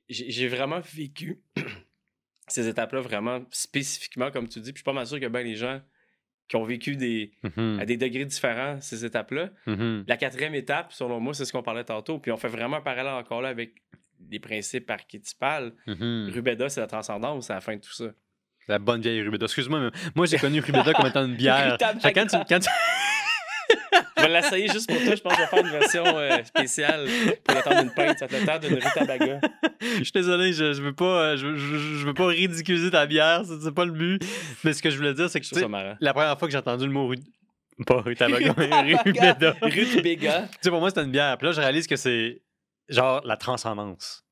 [0.08, 1.40] J'ai vraiment vécu
[2.48, 4.72] ces étapes-là vraiment spécifiquement, comme tu dis.
[4.72, 5.80] Puis je suis pas mal sûr que ben les gens
[6.48, 7.32] qui ont vécu des,
[7.78, 9.50] à des degrés différents ces étapes-là.
[9.66, 10.04] Mhm.
[10.06, 12.18] La quatrième étape, selon moi, c'est ce qu'on parlait tantôt.
[12.18, 13.74] Puis on fait vraiment un parallèle encore là avec
[14.30, 15.72] les principes archétypales.
[15.86, 16.30] Mhm.
[16.34, 18.06] Rubeda, c'est la transcendance, c'est la fin de tout ça.
[18.68, 19.44] La bonne vieille Rubeda.
[19.46, 21.76] Excuse-moi, mais moi, j'ai connu Rubeda comme étant une bière.
[21.80, 23.01] Quand tu- quand tu- Je
[24.22, 25.14] vais l'essayer juste pour toi.
[25.14, 27.06] Je pense que je vais faire une version euh, spéciale
[27.44, 28.18] pour le temps d'une pinte.
[28.18, 29.40] Ça te le temps d'une rutabaga.
[29.80, 33.06] Je suis désolé, je, je veux pas, euh, je, je- je veux pas ridiculiser ta
[33.06, 34.22] bière, c'est c'est pas le but.
[34.64, 35.96] Mais ce que je voulais dire, c'est que Je tu ça marrant.
[36.00, 37.16] la première fois que j'ai entendu le mot ru-
[37.86, 39.52] pas rutabaga, mais Rubeda.
[39.52, 40.48] tu Rutabaga.
[40.60, 41.36] sais, pour moi, c'était une bière.
[41.38, 42.42] Puis là, je réalise que c'est
[42.88, 44.24] genre la transcendance.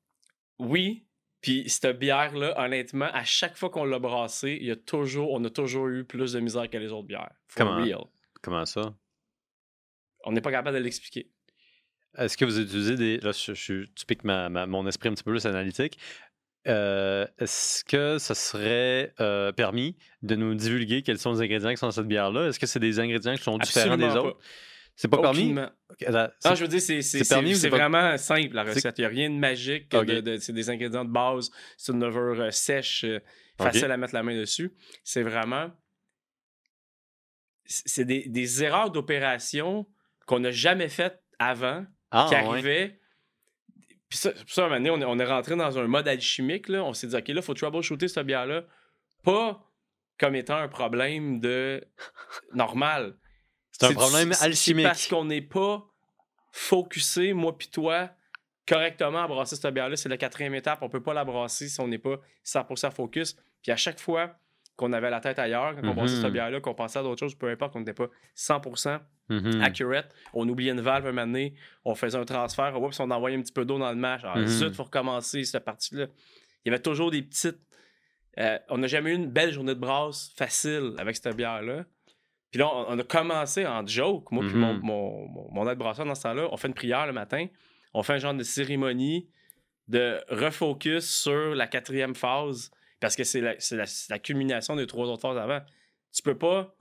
[0.59, 1.05] Oui.
[1.41, 5.43] Puis cette bière-là, honnêtement, à chaque fois qu'on l'a brassée, il y a toujours, on
[5.43, 7.31] a toujours eu plus de misère que les autres bières.
[7.47, 7.83] For Comment?
[7.83, 8.03] real.
[8.43, 8.93] Comment ça?
[10.25, 11.29] On n'est pas capable de l'expliquer.
[12.17, 13.17] Est-ce que vous utilisez des.
[13.19, 15.97] Là, je, je- tu piques ma, ma- mon esprit un petit peu plus analytique.
[16.67, 21.77] Euh, Est-ce que ce serait euh, permis de nous divulguer quels sont les ingrédients qui
[21.77, 22.47] sont dans cette bière-là?
[22.49, 24.39] Est-ce que c'est des ingrédients qui sont différents des Absolument autres?
[24.95, 25.43] C'est pas permis?
[25.43, 25.69] Aucunement.
[25.89, 27.29] Ok, attends, Ah, c'est- je veux dire, c'est,
[27.69, 28.99] pas- vraiment simple, la recette.
[28.99, 29.89] Il n'y a rien de magique.
[29.89, 31.49] De- de- c'est des ingrédients de base.
[31.77, 33.05] C'est une levure euh, sèche,
[33.57, 34.71] facile à mettre la main dessus.
[35.03, 35.71] C'est vraiment...
[37.65, 39.87] C'est c'est des, des erreurs d'opération
[40.31, 42.41] qu'on n'a jamais faites avant, Ah, qui ouais.
[42.41, 42.99] arrivaient.
[44.07, 46.07] Puis ça, ça, à un moment donné, on est, on est rentré dans un mode
[46.07, 46.69] alchimique.
[46.69, 46.83] Là.
[46.85, 48.63] On s'est dit, OK, là, il faut troubleshooter cette bière-là.
[49.23, 49.61] Pas
[50.17, 51.83] comme étant un problème de
[52.53, 53.17] normal.
[53.71, 54.85] C'est un problème alchimique.
[54.85, 55.85] Parce qu'on n'est pas
[56.53, 58.09] focusé, moi puis toi,
[58.65, 59.97] correctement à brasser cette bière-là.
[59.97, 60.81] C'est la quatrième étape.
[60.81, 63.35] On peut pas la brasser si on n'est pas 100% focus.
[63.61, 64.37] Puis à chaque fois
[64.81, 66.21] qu'on avait la tête ailleurs, quand on brassait Mhm.
[66.23, 69.61] cette bière-là, qu'on pensait à d'autres choses, peu importe, qu'on n'était pas 100% Mhm.
[69.61, 71.53] accurate, on oubliait une valve un moment donné,
[71.85, 74.21] on faisait un transfert, oups, on envoyait un petit peu d'eau dans le match.
[74.25, 74.47] Ah, Mhm.
[74.47, 76.07] zut, faut recommencer cette partie-là.
[76.65, 77.59] Il y avait toujours des petites.
[78.37, 81.83] euh, on n'a jamais eu une belle journée de brasse facile avec cette bière-là.
[82.49, 84.79] Puis là, on, on a commencé en joke, moi puis mon, Mhm.
[84.83, 87.47] mon, mon, mon aide brasseur dans ce temps-là, on fait une prière le matin.
[87.93, 89.27] on fait un genre de cérémonie
[89.89, 95.37] de refocus sur la quatrième phase parce que c'est la, culmination des trois autres phases
[95.37, 95.59] avant.
[96.13, 96.73] Tu peux pas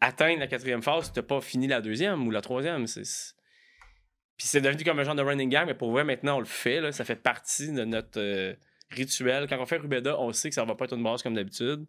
[0.00, 2.84] atteindre la quatrième phase si tu n'as pas fini la deuxième ou la troisième.
[2.84, 6.46] Puis c'est devenu comme un genre de running gag, mais pour vrai, maintenant, on le
[6.46, 6.92] fait.
[6.92, 8.54] Ça fait partie de notre euh,
[8.90, 9.48] rituel.
[9.48, 11.84] Quand on fait Rubeda, on sait que ça va pas être une base comme d'habitude.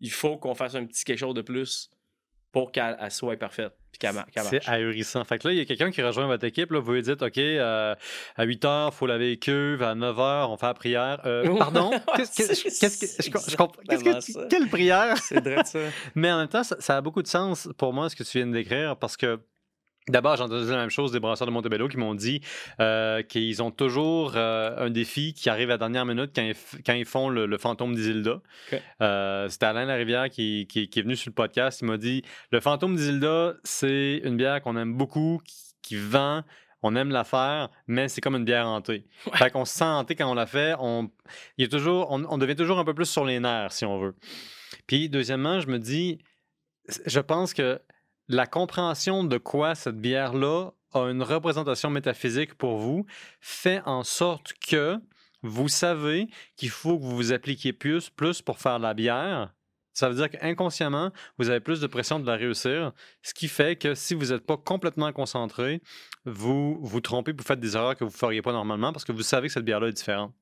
[0.00, 1.90] Il faut qu'on fasse un petit quelque chose de plus
[2.54, 3.72] pour qu'elle elle soit parfaite.
[3.90, 4.56] Puis qu'elle, mar- qu'elle marche.
[4.62, 5.24] C'est ahurissant.
[5.24, 6.70] Fait que là, il y a quelqu'un qui rejoint votre équipe.
[6.70, 7.94] Là, vous lui dites, OK, euh,
[8.36, 9.82] à 8 h, il faut laver les cuves.
[9.82, 11.20] À 9 h, on fait la prière.
[11.26, 11.90] Euh, pardon?
[12.16, 13.82] Qu'est-ce que, je, comprends-
[14.48, 15.16] quelle prière?
[15.18, 15.80] C'est vrai ça.
[16.14, 18.38] Mais en même temps, ça, ça a beaucoup de sens pour moi, ce que tu
[18.38, 19.40] viens de décrire, parce que
[20.08, 22.40] d'abord, j'ai entendu la même chose des brasseurs de Montebello qui m'ont dit
[22.80, 26.52] euh, qu'ils ont toujours euh, un défi qui arrive à la dernière minute quand ils,
[26.52, 28.40] f- quand ils font le, le fantôme d'Isilda.
[29.00, 31.80] Euh, C'était Alain Larivière qui, qui- qui est venu sur le podcast.
[31.80, 36.42] Il m'a dit Le fantôme d'Isilda, c'est une bière qu'on aime beaucoup, qui, qui vend.
[36.86, 39.06] On aime la faire, mais c'est comme une bière hantée.
[39.36, 40.74] Fait qu'on se sent hanté quand on la fait.
[40.78, 41.10] On,
[41.56, 44.14] il toujours, on, on devient toujours un peu plus sur les nerfs, si on veut.
[44.86, 46.18] Puis, deuxièmement, je me dis,
[47.06, 47.80] je pense que
[48.28, 53.06] la compréhension de quoi cette bière-là a une représentation métaphysique pour vous
[53.40, 54.96] fait en sorte que
[55.42, 59.52] vous savez qu'il faut que vous vous appliquiez plus, plus pour faire la bière.
[59.92, 63.76] Ça veut dire qu'inconsciemment, vous avez plus de pression de la réussir, ce qui fait
[63.76, 65.80] que si vous n'êtes pas complètement concentré,
[66.24, 69.12] vous vous trompez, vous faites des erreurs que vous ne feriez pas normalement parce que
[69.12, 70.32] vous savez que cette bière-là est différente.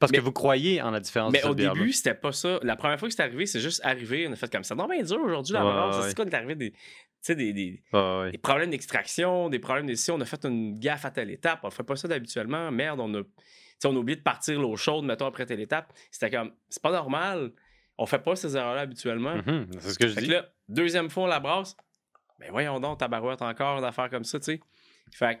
[0.00, 2.58] Parce Mais- que vous croyez en la différence Mais au début, c'était pas ça.
[2.62, 4.26] La première fois que c'est arrivé, c'est juste arrivé.
[4.26, 4.74] On a fait comme ça.
[4.74, 5.96] Non, bien dur aujourd'hui, la Ouais, balance.
[5.96, 6.08] ouais.
[6.08, 6.72] C'est quoi, il est arrivé des,
[7.26, 11.04] sais, des, des, Ah problèmes d'extraction, des problèmes de si on a fait une gaffe
[11.04, 11.60] à telle étape.
[11.62, 12.70] On fait pas ça d'habituellement.
[12.70, 13.22] Merde, on a,
[13.84, 15.92] on a oublié de partir l'eau chaude, mettons, après telle étape.
[16.10, 17.52] C'était comme, c'est pas normal.
[17.98, 19.36] On fait pas ces erreurs-là habituellement.
[19.36, 20.26] Mhm, C'est ce que je Fait dis.
[20.28, 21.76] que là, deuxième fois, on la brasse.
[22.40, 24.60] Ben voyons donc, tabarouette encore, une affaire comme ça, tu sais.
[25.12, 25.40] Fait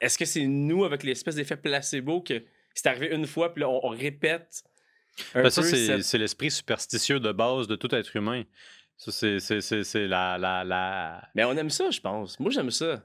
[0.00, 2.42] est-ce que c'est nous, avec l'espèce d'effet placebo, que
[2.74, 4.64] c'est arrivé une fois, puis là, on, on répète
[5.34, 8.42] un Ben, ça, c'est cette- c'est l'esprit superstitieux de base de tout être humain.
[9.10, 12.38] Ça, c'est- la, la, la- Mais on aime ça, je pense.
[12.38, 13.02] Moi, j'aime ça.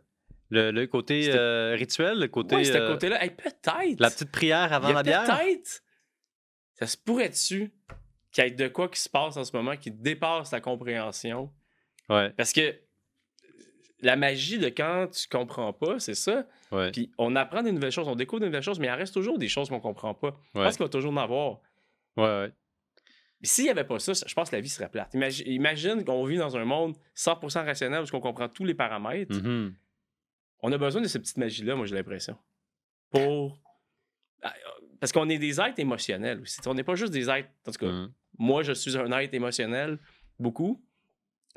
[0.49, 2.55] le, le côté euh, rituel, le côté.
[2.55, 3.23] Ouais, ce euh, côté-là.
[3.23, 3.99] Hey, peut-être.
[3.99, 5.23] la petite prière avant la bière?
[5.23, 5.81] Peut-être.
[6.75, 7.71] Ça se pourrait-tu
[8.31, 11.51] qu'il y ait de quoi qui se passe en ce moment qui dépasse ta compréhension?
[12.09, 12.75] Ouais, Parce que
[14.01, 16.45] la magie de quand tu comprends pas, c'est ça.
[16.71, 18.95] ouais, Puis on apprend des nouvelles choses, on découvre des nouvelles choses, mais il en
[18.97, 20.39] reste toujours des choses qu'on comprend pas.
[20.53, 21.59] Je ouais, pense qu'il va toujours en avoir.
[22.17, 22.51] ouais, ouais.
[23.43, 25.13] S'il n'y avait pas ça, je pense que la vie serait plate.
[25.13, 29.35] Imagine, imagine qu'on vit dans un monde 100% rationnel où on comprend tous les paramètres.
[29.35, 29.75] Mhm.
[30.63, 32.35] On a besoin de cette petite magie-là, moi j'ai l'impression.
[33.11, 33.59] Pour.
[34.41, 34.53] Ah,
[34.99, 36.59] Parce qu'on est des êtres émotionnels aussi.
[36.65, 37.49] On n'est pas juste des êtres.
[37.67, 38.11] En tout cas, Mhm.
[38.39, 39.99] moi je suis un être émotionnel,
[40.39, 40.83] beaucoup.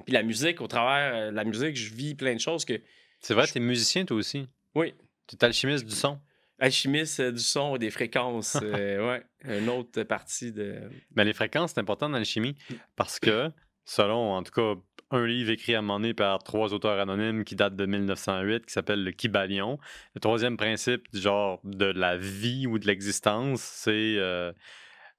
[0.05, 2.81] Puis la musique, au travers euh, de la musique, je vis plein de choses que.
[3.21, 4.47] C'est vrai, t'es musicien toi aussi.
[4.75, 4.95] Oui,
[5.27, 6.19] Tu es alchimiste du son.
[6.61, 8.59] Alchimiste euh, du son et des fréquences.
[8.63, 10.91] euh, ouais, une autre partie de.
[11.17, 12.57] Mais les fréquences, c'est important dans l'alchimie
[12.97, 13.51] parce que,
[13.85, 17.45] selon en tout cas un livre écrit à un moment donné par trois auteurs anonymes
[17.45, 19.79] qui date de 1908, qui s'appelle le Kybalion,
[20.15, 24.53] le troisième principe du genre de la vie ou de l'existence, c'est euh,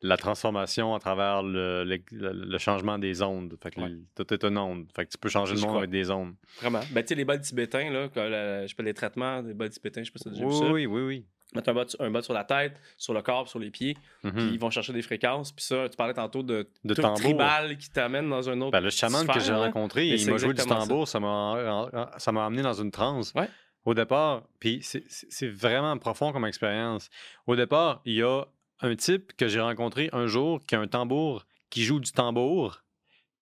[0.04, 3.56] la transformation à travers le, le- changement des ondes.
[3.62, 3.92] Fait que Ouais.
[4.16, 4.88] tout est une onde.
[4.96, 5.78] Fait que tu peux changer le monde crois.
[5.80, 6.34] avec des ondes.
[6.60, 6.80] Vraiment.
[6.92, 9.70] Ben, tu sais, les bols tibétains, là, la- je sais pas, les traitements des bols
[9.70, 10.72] tibétains, je sais pas si tu as déjà vu ça.
[10.72, 11.26] Oui, oui, oui.
[11.54, 14.32] Mettre un bot, un sur la tête, sur le corps, sur les pieds, oui.
[14.32, 14.50] puis Mhm.
[14.54, 15.52] ils vont chercher des fréquences.
[15.52, 17.18] Puis ça, tu parlais tantôt de, De tambour.
[17.20, 18.72] tribal qui t'amène dans un autre.
[18.72, 22.74] Ben, le chaman que j'ai rencontré, il m'a joué du tambour, ça m'a amené dans
[22.74, 23.34] une transe.
[23.36, 23.50] Ouais.
[23.84, 27.10] Au départ, puis c'est vraiment profond comme expérience.
[27.48, 28.44] Au départ, il y a
[28.82, 32.84] un type que j'ai rencontré un jour qui a un tambour, qui joue du tambour,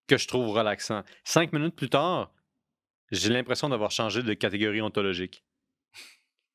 [0.08, 1.04] que je trouve relaxant.
[1.24, 2.32] Cinq minutes plus tard,
[3.12, 5.44] j'ai l'impression d'avoir changé de catégorie ontologique.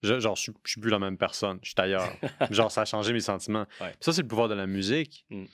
[0.02, 2.08] Je- genre, je suis- je suis plus la même personne, je suis ailleurs.
[2.50, 3.66] genre, ça a changé mes sentiments.
[3.80, 3.94] Ouais.
[4.00, 5.24] Ça, c'est le pouvoir de la musique.
[5.30, 5.44] Mm.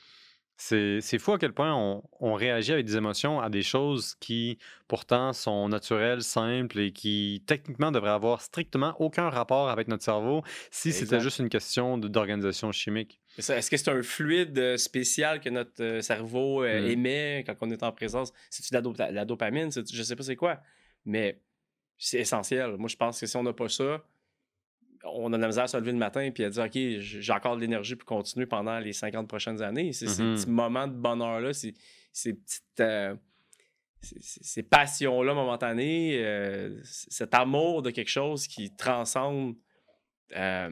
[0.63, 4.59] C'est fou à quel point on, on réagit avec des émotions à des choses qui,
[4.89, 10.43] pourtant, sont naturelles, simples et qui, techniquement, devraient avoir strictement aucun rapport avec notre cerveau
[10.71, 13.21] si c'était juste une question d'organisation chimique.
[13.39, 16.91] Est-ce que c'est un fluide euh, spécial que notre euh, cerveau euh, Mm.
[16.91, 18.33] émet quand on est en présence?
[18.51, 19.71] C'est-tu de la, la dopamine?
[19.73, 20.61] Je sais pas c'est quoi.
[21.07, 21.41] Mais
[21.97, 22.77] c'est essentiel.
[22.77, 24.05] Moi, je pense que si on n'a pas ça,
[25.05, 27.33] on a de la misère à se lever le matin et à dire OK, j'ai
[27.33, 29.93] encore de l'énergie pour continuer pendant les 50 prochaines années.
[29.93, 30.35] C'est ces Mhm.
[30.37, 31.75] petits moments de bonheur-là, ces,
[32.13, 32.81] ces petites.
[32.81, 33.15] euh,
[34.03, 39.55] ces, ces- ces passions-là momentanées, euh, cet amour de quelque chose qui transcende.
[40.37, 40.71] euh,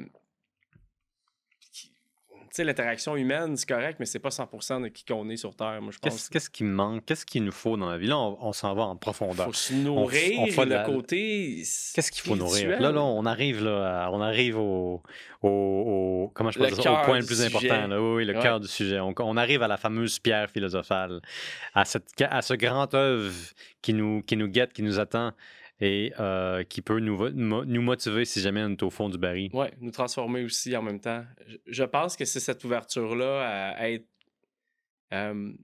[2.57, 5.81] sais, l'interaction humaine, c'est correct, mais c'est pas 100% de qui qu'on est sur Terre,
[5.83, 6.29] moi, je pense.
[6.29, 7.05] Qu'est-ce qui manque?
[7.05, 8.07] Qu'est-ce qu'il nous faut dans la vie?
[8.07, 9.47] Là, on, on s'en va en profondeur.
[9.47, 11.57] faut se nourrir, on fait le la- côté.
[11.95, 12.81] Qu'est-ce qu'il faut nourrir?
[12.81, 15.03] Là, là, on arrive, là, à- on arrive au,
[15.43, 17.47] au, au- comment je Le au point le plus sujet.
[17.71, 17.87] important.
[17.89, 18.01] là.
[18.01, 18.43] Oui, oui, le Ouais.
[18.43, 19.01] cœur du sujet.
[19.01, 21.21] On, on arrive à la fameuse pierre philosophale,
[21.75, 23.33] à, cette, à ce grand œuvre
[23.83, 25.33] qui nous, qui nous guette, qui nous attend
[25.81, 29.51] et euh, qui peut nous, nous motiver si jamais on est au fond du baril.
[29.55, 31.25] Ouais, nous transformer aussi en même temps.
[31.67, 34.07] Je, pense que c'est cette ouverture-là à être.
[35.13, 35.59] euh, tu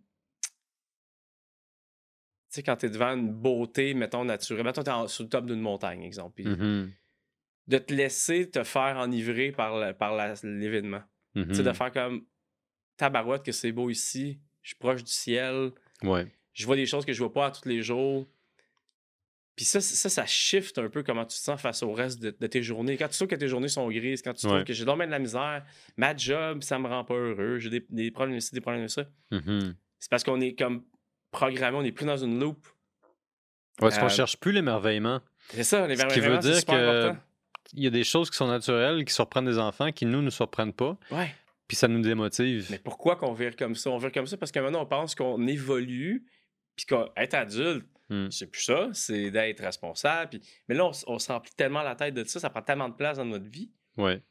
[2.61, 5.46] sais, quand tu es devant une beauté, mettons, naturelle, mettons, tu es sur le top
[5.46, 6.92] d'une montagne, exemple, puis Mhm,
[7.66, 11.03] de te laisser te faire enivrer par la- par l'événement.
[11.35, 12.24] Tu sais, de faire comme
[12.96, 15.72] tabarouette que c'est beau ici, je suis proche du ciel,
[16.05, 16.29] Ouais.
[16.53, 18.29] je vois des choses que je vois pas à tous les jours.
[19.57, 22.37] Puis ça, ça, ça shift un peu comment tu te sens face au reste de,
[22.38, 22.97] de tes journées.
[22.97, 24.64] Quand tu trouves que tes journées sont grises, quand tu trouves Ouais.
[24.64, 25.64] que j'ai dormi de la misère,
[25.97, 28.88] ma job, ça me rend pas heureux, j'ai des, des problèmes ici, des problèmes de
[28.88, 29.05] ça.
[29.31, 29.77] Mhm.
[30.01, 30.83] C'est parce qu'on est comme
[31.31, 32.67] programmé, on est plus dans une loupe.
[33.81, 35.21] Ouais, Est-ce qu'on Euh, cherche plus l'émerveillement?
[35.51, 37.12] C'est ça, les Ce qui veut dire que
[37.73, 40.31] il y a des choses qui sont naturelles, qui surprennent des enfants, qui nous ne
[40.31, 41.35] surprennent pas, Ouais.
[41.67, 42.67] puis ça nous démotive.
[42.71, 43.90] Mais pourquoi qu'on vire comme ça?
[43.90, 46.25] On vire comme ça parce que maintenant, on pense qu'on évolue,
[46.77, 48.31] puis qu'être adulte, Hmm.
[48.31, 50.31] c'est plus ça, c'est d'être responsable.
[50.31, 52.95] puis- Mais là, on, on s'emplit tellement la tête de ça, ça prend tellement de
[52.95, 54.23] place dans notre vie Ouais.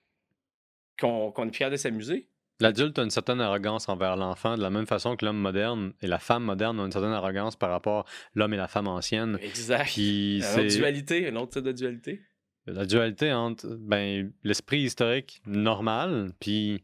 [0.99, 2.29] qu'on est capable de s'amuser.
[2.59, 6.07] L'adulte a une certaine arrogance envers l'enfant, de la même façon que l'homme moderne et
[6.07, 8.05] la femme moderne ont une certaine arrogance par rapport à
[8.35, 9.39] l'homme et la femme ancienne.
[9.41, 9.85] Exact.
[9.85, 12.21] Puis Une autre dualité, un autre type de dualité.
[12.67, 16.83] la dualité entre ben, l'esprit historique normal, puis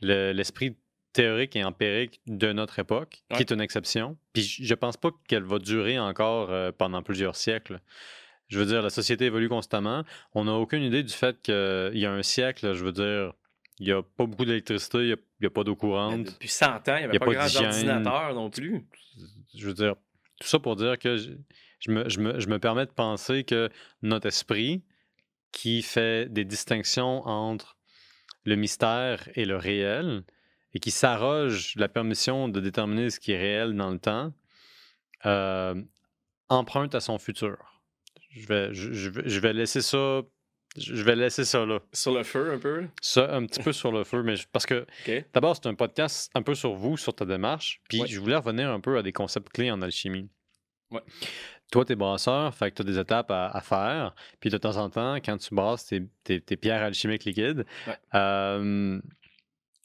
[0.00, 0.76] le- l'esprit
[1.12, 3.36] théorique et empirique de notre époque, Ouais.
[3.36, 4.16] qui est une exception.
[4.32, 7.80] Puis je pense pas qu'elle va durer encore euh, pendant plusieurs siècles.
[8.48, 10.04] Je veux dire, la société évolue constamment.
[10.34, 13.32] On n'a aucune idée du fait qu'il y a un siècle, je veux dire,
[13.78, 16.24] il n'y a pas beaucoup d'électricité, il n'y a, pas d'eau courante.
[16.24, 18.84] Depuis 100 ans, il n'y y avait a pas, pas grand ordinateur non plus.
[19.54, 19.94] je veux dire,
[20.40, 21.30] tout ça pour dire que je,
[21.78, 23.70] je me, je me- je me permets de penser que
[24.02, 24.82] notre esprit,
[25.52, 27.76] qui fait des distinctions entre
[28.44, 30.22] le mystère et le réel,
[30.74, 34.32] et qui s'arroge la permission de déterminer ce qui est réel dans le temps,
[35.26, 35.80] euh,
[36.48, 37.56] emprunte à son futur.
[38.30, 40.22] Je vais, je, je vais, je vais laisser ça.
[40.76, 41.80] Je vais laisser ça là.
[41.92, 42.86] Sur le feu, un peu?
[43.02, 44.86] Ça, un petit peu sur le feu, mais je- parce que.
[45.34, 47.80] D'abord, c'est un podcast un peu sur vous, sur ta démarche.
[47.88, 48.06] Puis Ouais.
[48.06, 50.28] je voulais revenir un peu à des concepts clés en alchimie.
[50.92, 51.00] Ouais.
[51.72, 54.14] Toi, tu es brasseur, fait que tu as des étapes à, à faire.
[54.38, 57.98] Puis de temps en temps, quand tu brasses tes, tes- tes pierres alchimiques liquides, Ouais.
[58.14, 59.00] euh,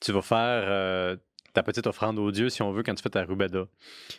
[0.01, 1.15] tu vas faire euh,
[1.53, 3.65] ta petite offrande au Dieu, si on veut, quand tu fais ta rubeda.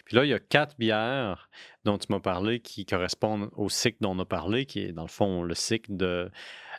[0.05, 1.51] Puis là, il y a quatre bières
[1.85, 5.03] dont tu m'as parlé qui correspondent au cycle dont on a parlé, qui est dans
[5.03, 6.31] le fond le cycle de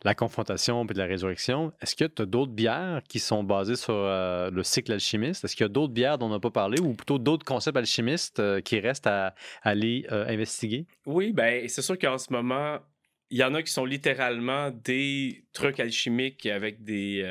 [0.04, 1.72] la confrontation puis de la résurrection.
[1.82, 5.46] Est-ce que tu as d'autres bières qui sont basées sur euh, le cycle alchimiste?
[5.46, 7.78] Est-ce qu'il y a d'autres bières dont on n'a pas parlé ou plutôt d'autres concepts
[7.78, 10.88] alchimistes euh, qui restent à, aller investiguer?
[11.06, 12.80] Oui, ben c'est sûr qu'en ce moment,
[13.30, 17.24] il y en a qui sont littéralement des trucs alchimiques avec des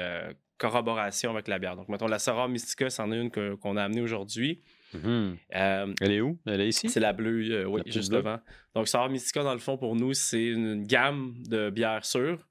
[0.59, 1.77] corroborations avec la bière.
[1.77, 4.63] Donc, mettons, la Sora Mystica, c'en est une qu'on a amenée aujourd'hui.
[4.95, 5.37] Mhm.
[5.55, 6.39] Euh, Elle est où?
[6.47, 6.89] Elle est ici?
[6.89, 8.19] c'est la bleue, euh, oui, La juste bleue.
[8.19, 8.41] devant.
[8.75, 12.47] Donc, Sora Mystica, dans le fond, pour nous, c'est une, gamme de bières sûres.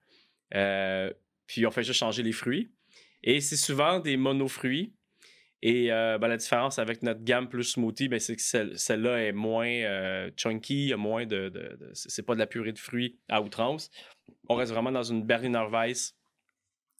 [0.54, 1.12] Euh,
[1.48, 2.70] puis, on fait juste changer les fruits.
[3.24, 4.94] Et c'est souvent des monofruits.
[5.62, 9.32] Et ben, la différence avec notre gamme plus smoothie, ben, c'est que celle- celle-là est
[9.32, 11.50] moins chunky, il y a moins de.
[11.50, 13.90] de- de- c'est c'est pas de la purée de fruits à outrance.
[14.48, 16.16] On reste vraiment dans une Berliner Weiss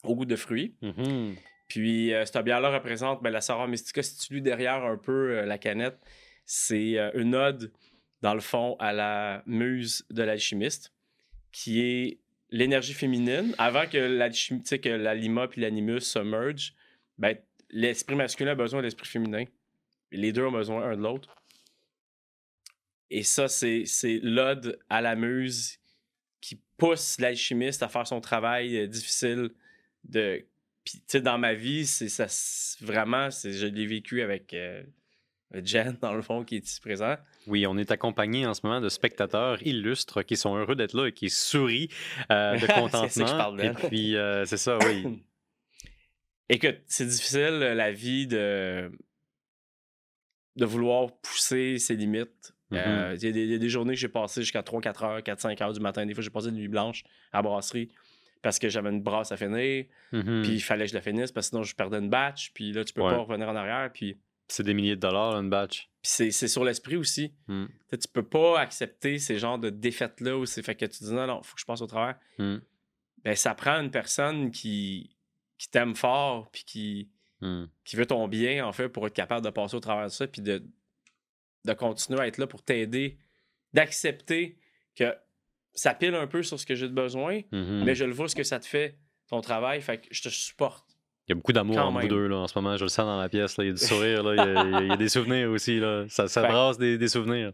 [0.08, 0.74] au goût de fruits.
[0.82, 1.36] Mhm.
[1.68, 4.02] Puis euh, cette bière-là représente ben, la Sora Mystica.
[4.02, 5.98] Si tu lis derrière un peu euh, la canette,
[6.44, 7.72] c'est euh, une ode,
[8.22, 10.92] dans le fond, à la muse de l'alchimiste,
[11.50, 13.54] qui est l'énergie féminine.
[13.58, 16.74] Avant que que l'anima puis l'animus se mergent,
[17.18, 17.36] ben,
[17.70, 19.44] l'esprit masculin a besoin de l'esprit féminin.
[20.12, 21.34] Les deux ont besoin un de l'autre.
[23.10, 25.78] Et ça, c'est c'est l'ode à la muse
[26.40, 29.50] qui pousse l'alchimiste à faire son travail euh, difficile
[30.08, 30.44] de
[30.84, 34.54] puis, tu sais, dans ma vie, c'est ça, c'est- vraiment, c'est, je l'ai vécu avec
[34.54, 34.84] euh,
[35.52, 37.16] Jen, dans le fond, qui est ici présent.
[37.48, 41.06] Oui, on est accompagné en ce moment de spectateurs illustres qui sont heureux d'être là
[41.08, 41.88] et qui sourient
[42.30, 43.26] euh, de C'est ça que je contentement.
[43.36, 45.24] parle et puis, euh, c'est ça, oui.
[46.48, 48.90] Écoute, c'est difficile, la vie, de,
[50.56, 52.54] de vouloir pousser ses limites.
[52.70, 52.78] Mhm.
[52.78, 54.80] Euh, Il y, a des- il y a des journées que j'ai passées jusqu'à 3,
[54.80, 56.06] 4 heures, 4, 5 heures du matin.
[56.06, 57.02] Des fois, j'ai passé une nuit blanche
[57.32, 57.90] à la brasserie
[58.46, 59.86] parce que j'avais une brasse à finir.
[60.12, 60.42] Mhm.
[60.44, 62.52] Puis il fallait que je la finisse parce que sinon, je perdais une batch.
[62.54, 63.10] Puis là, tu peux Ouais.
[63.10, 63.90] pas revenir en arrière.
[63.92, 64.16] Puis,
[64.46, 65.90] C'est des milliers de dollars, une batch.
[66.00, 67.34] puis c'est, c'est sur l'esprit aussi.
[67.48, 67.64] Mm.
[67.90, 71.26] Tu peux pas accepter ces genres de défaites-là où c'est fait que tu dis non,
[71.26, 72.14] non, faut que je passe au travers.
[72.38, 72.58] Mm.
[73.24, 75.16] Ben, ça prend une personne qui,
[75.58, 77.64] qui t'aime fort, puis qui, Hmm.
[77.84, 80.26] qui veut ton bien, en fait, pour être capable de passer au travers de ça,
[80.26, 80.64] puis de,
[81.66, 83.18] de continuer à être là pour t'aider,
[83.74, 84.56] d'accepter
[84.94, 85.14] que
[85.76, 87.84] ça pile un peu sur ce que j'ai de besoin, Mhm.
[87.84, 88.98] mais je le vois ce que ça te fait,
[89.28, 90.84] ton travail, fait que je te supporte.
[91.28, 92.76] Il y a beaucoup d'amour entre vous deux là, en ce moment.
[92.76, 93.56] Je le sens dans la pièce.
[93.56, 93.64] Là.
[93.64, 94.22] Il y a du sourire.
[94.22, 94.32] Là.
[94.34, 95.78] Il, y a, il y des souvenirs aussi.
[95.80, 96.04] Là.
[96.08, 97.52] Ça, brasse des, des souvenirs.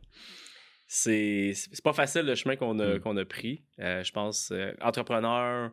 [0.87, 3.01] C'est c'est pas facile le chemin qu'on a, Mm.
[3.01, 3.63] qu'on a pris.
[3.79, 5.71] Euh, je pense, euh, entrepreneur,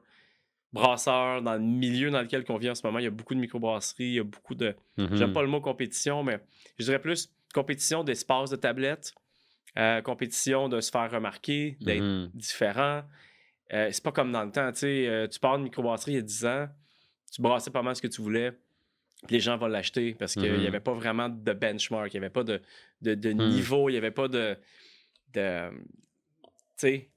[0.72, 3.36] brasseur, dans le milieu dans lequel on vit en ce moment, il y a beaucoup
[3.36, 5.16] de microbrasseries, il y a beaucoup de, Mhm.
[5.18, 6.40] J'aime pas le mot compétition, mais
[6.78, 9.14] je dirais plus compétition d'espace de tablette,
[9.80, 12.32] euh, compétition de se faire remarquer, d'être Mhm.
[12.36, 13.04] différent.
[13.74, 16.16] Euh, c'est pas comme dans le temps, tu sais, euh, tu pars de microbrasserie il
[16.16, 16.68] y a 10 ans,
[17.32, 18.52] tu brassais pas mal ce que tu voulais,
[19.30, 22.34] les gens vont l'acheter parce qu'il n'y avait pas vraiment de benchmark, il n'y avait
[22.34, 22.62] pas de,
[23.02, 23.48] de, de Mhm.
[23.48, 24.58] niveau, il n'y avait pas de.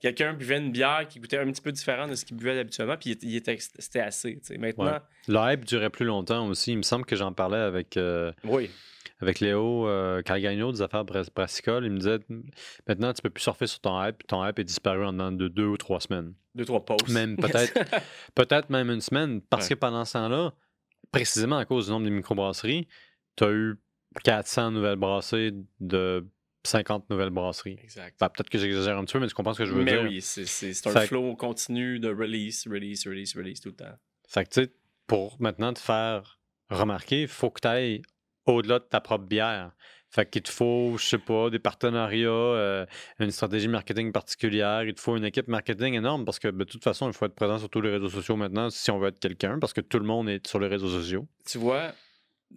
[0.00, 2.96] Quelqu'un buvait une bière qui goûtait un petit peu différent de ce qu'il buvait habituellement,
[2.96, 4.34] puis il était- c'était assez.
[4.38, 4.58] tu sais.
[4.58, 4.98] Maintenant, Ouais.
[5.28, 6.72] Le hype durait plus longtemps aussi.
[6.72, 8.70] Il me semble que j'en parlais avec, euh, oui,
[9.20, 11.84] avec Léo euh, des affaires bras- brassicoles.
[11.84, 12.18] Il me disait
[12.88, 14.18] maintenant, tu peux plus surfer sur ton hype.
[14.18, 16.34] puis Ton hype est disparu en dedans de deux ou trois semaines.
[16.54, 17.08] deux, trois pauses.
[17.08, 17.36] Même
[17.72, 17.72] peut-être
[18.34, 19.40] peut-être même une semaine.
[19.42, 19.74] Parce Ouais.
[19.76, 20.52] que pendant ce temps-là,
[21.12, 22.88] précisément à cause du nombre de microbrasseries,
[23.36, 23.76] tu as eu
[24.24, 26.26] 400 nouvelles brassées de
[26.64, 27.78] 50 nouvelles brasseries.
[27.82, 28.16] Exact.
[28.20, 29.92] Enfin, peut-être que j'exagère un petit peu, mais tu comprends ce que je veux Mais
[29.92, 30.02] dire.
[30.02, 30.42] oui, c'est
[30.86, 33.94] un Fait que- flow continu de release, release, release, release tout le temps.
[34.28, 34.72] Fait que, tu sais,
[35.06, 36.38] pour maintenant te faire
[36.70, 38.02] remarquer, il faut que tu ailles
[38.46, 39.72] au-delà de ta propre bière.
[40.08, 42.84] Fait qu'il te faut, je sais pas, des partenariats, euh,
[43.18, 46.64] une stratégie marketing particulière, il te faut une équipe marketing énorme parce que ben, de
[46.64, 49.08] toute façon, il faut être présent sur tous les réseaux sociaux maintenant si on veut
[49.08, 51.26] être quelqu'un parce que tout le monde est sur les réseaux sociaux.
[51.46, 51.92] Tu vois,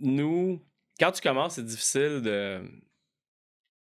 [0.01, 0.61] nous,
[0.99, 2.61] quand tu commences, c'est difficile de,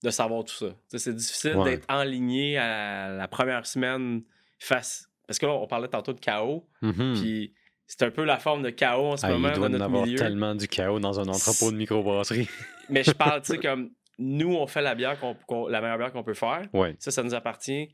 [0.05, 0.67] de savoir tout ça.
[0.89, 1.71] C'est difficile Ouais.
[1.71, 4.23] d'être enligné à la première semaine
[4.59, 5.11] face.
[5.27, 7.15] Parce que là, on parlait tantôt de chaos, Mhm.
[7.21, 7.55] puis
[7.87, 9.79] c'est un peu la forme de chaos en ce Ah, moment il doit dans en
[9.79, 10.19] notre avoir milieu.
[10.19, 12.47] tellement du chaos dans un entrepôt de microbrasserie.
[12.91, 16.13] Mais je parle, tu sais, comme nous, on fait la bière, qu'on- la meilleure bière
[16.13, 16.69] qu'on peut faire.
[16.75, 16.95] ouais.
[16.99, 17.89] Ça, ça nous appartient.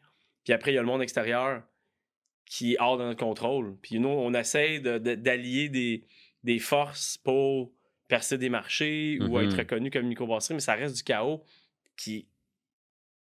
[0.44, 1.62] Puis après, il y a le monde extérieur
[2.44, 3.76] qui est hors de notre contrôle.
[3.80, 6.04] Puis nous, on essaie de- de- d'allier des,
[6.42, 7.70] des forces pour
[8.08, 11.44] percer des marchés ou être reconnu comme microbrasserie, mais ça reste du chaos
[12.02, 12.26] qui,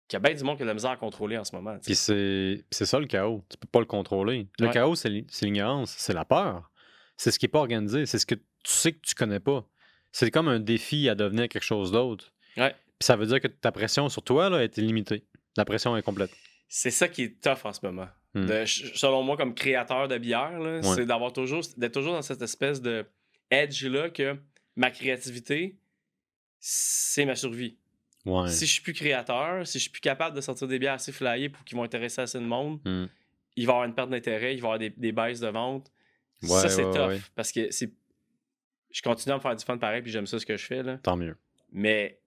[0.07, 1.79] qui a bien du monde qui a de la misère à contrôler en ce moment.
[1.85, 3.45] Puis c'est ça le chaos.
[3.49, 4.49] Tu peux pas le contrôler.
[4.59, 4.73] Le Ouais.
[4.73, 6.71] chaos, c'est l'i- c'est l'ignorance, c'est la peur.
[7.17, 8.07] C'est ce qui est pas organisé.
[8.07, 9.67] C'est ce que tu sais que tu connais pas.
[10.13, 12.33] C'est comme un défi à devenir quelque chose d'autre.
[12.57, 12.71] Ouais.
[12.71, 15.25] Puis ça veut dire que ta pression sur toi là, est limitée.
[15.57, 16.31] La pression est complète.
[16.69, 18.09] C'est ça qui est tough en ce moment.
[18.35, 18.47] Hmm.
[18.47, 22.81] De- selon moi, comme créateur de bière, c'est d'avoir toujours d'être toujours dans cette espèce
[22.81, 23.05] de
[23.51, 24.37] edge-là que
[24.77, 25.77] ma créativité,
[26.61, 27.77] c'est ma survie.
[28.27, 28.49] Ouais.
[28.49, 31.13] Si je suis plus créateur, si je suis plus capable de sortir des bières assez
[31.13, 33.07] flyées pour qu'ils vont intéresser assez de monde, Hmm.
[33.57, 35.49] il va y avoir une perte d'intérêt, il va y avoir des, des baisses de
[35.49, 35.91] vente.
[36.43, 37.31] Ouais, ça, c'est ouais, tough.
[37.35, 37.91] Parce que c'est.
[38.91, 40.83] Je continue à me faire du fun pareil, puis j'aime ça ce que je fais.
[40.83, 40.99] Là.
[40.99, 41.37] Tant mieux.
[41.73, 42.21] Mais.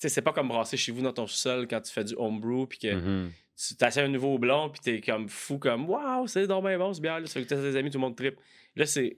[0.00, 2.14] Tu sais, c'est pas comme brasser chez vous dans ton sous-sol quand tu fais du
[2.16, 3.32] homebrew, puis que Mhm.
[3.56, 7.00] tu t'assieds un nouveau blond, puis t'es comme fou, comme Waouh, c'est bien bon ce
[7.00, 7.18] bière.
[7.18, 8.38] Là, tu fais tes amis, tout le monde trip.
[8.76, 9.16] Là, c'est.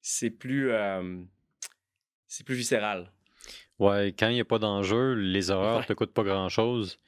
[0.00, 0.70] C'est plus.
[0.70, 1.22] euh,
[2.28, 3.10] C'est plus viscéral.
[3.82, 5.84] Ouais, quand il n'y a pas d'enjeu, les horreurs Ouais.
[5.86, 6.98] te coûtent pas grand-chose.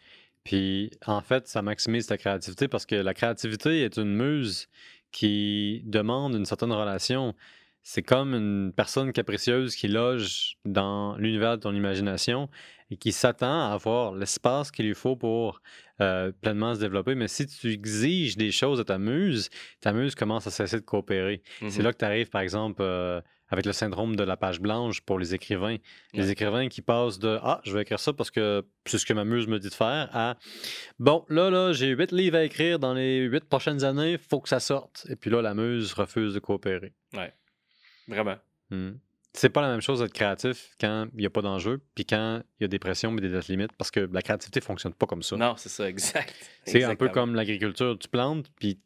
[0.45, 4.69] Puis, en fait, ça maximise ta créativité parce que la créativité est une muse
[5.13, 7.35] qui demande une certaine relation.
[7.83, 12.49] C'est comme une personne capricieuse qui loge dans l'univers de ton imagination
[12.91, 15.61] et qui s'attend à avoir l'espace qu'il lui faut pour
[16.01, 17.15] euh, pleinement se développer.
[17.15, 19.49] Mais si tu exiges des choses à ta muse,
[19.81, 21.43] ta muse commence à cesser de coopérer.
[21.69, 21.85] C'est Mhm.
[21.85, 25.19] là que tu arrives, par exemple, euh, avec le syndrome de la page blanche pour
[25.19, 25.77] les écrivains.
[26.13, 26.31] Les Ouais.
[26.31, 29.25] écrivains qui passent de Ah, je vais écrire ça parce que c'est ce que ma
[29.25, 30.37] muse me dit de faire à
[30.99, 34.49] Bon, là, là, j'ai huit livres à écrire dans les huit prochaines années, faut que
[34.49, 35.07] ça sorte.
[35.11, 36.93] Et puis là, la muse refuse de coopérer.
[38.09, 38.37] Vraiment.
[38.71, 38.93] Hmm.
[39.37, 42.41] C'est pas la même chose d'être créatif quand il n'y a pas d'enjeu, puis quand
[42.61, 45.07] il y a des pressions et des dates limites, parce que la créativité fonctionne pas
[45.07, 45.37] comme ça.
[45.37, 46.33] Non, c'est ça, exact.
[46.65, 47.99] C'est un peu comme l'agriculture.
[47.99, 48.79] Tu plantes, puis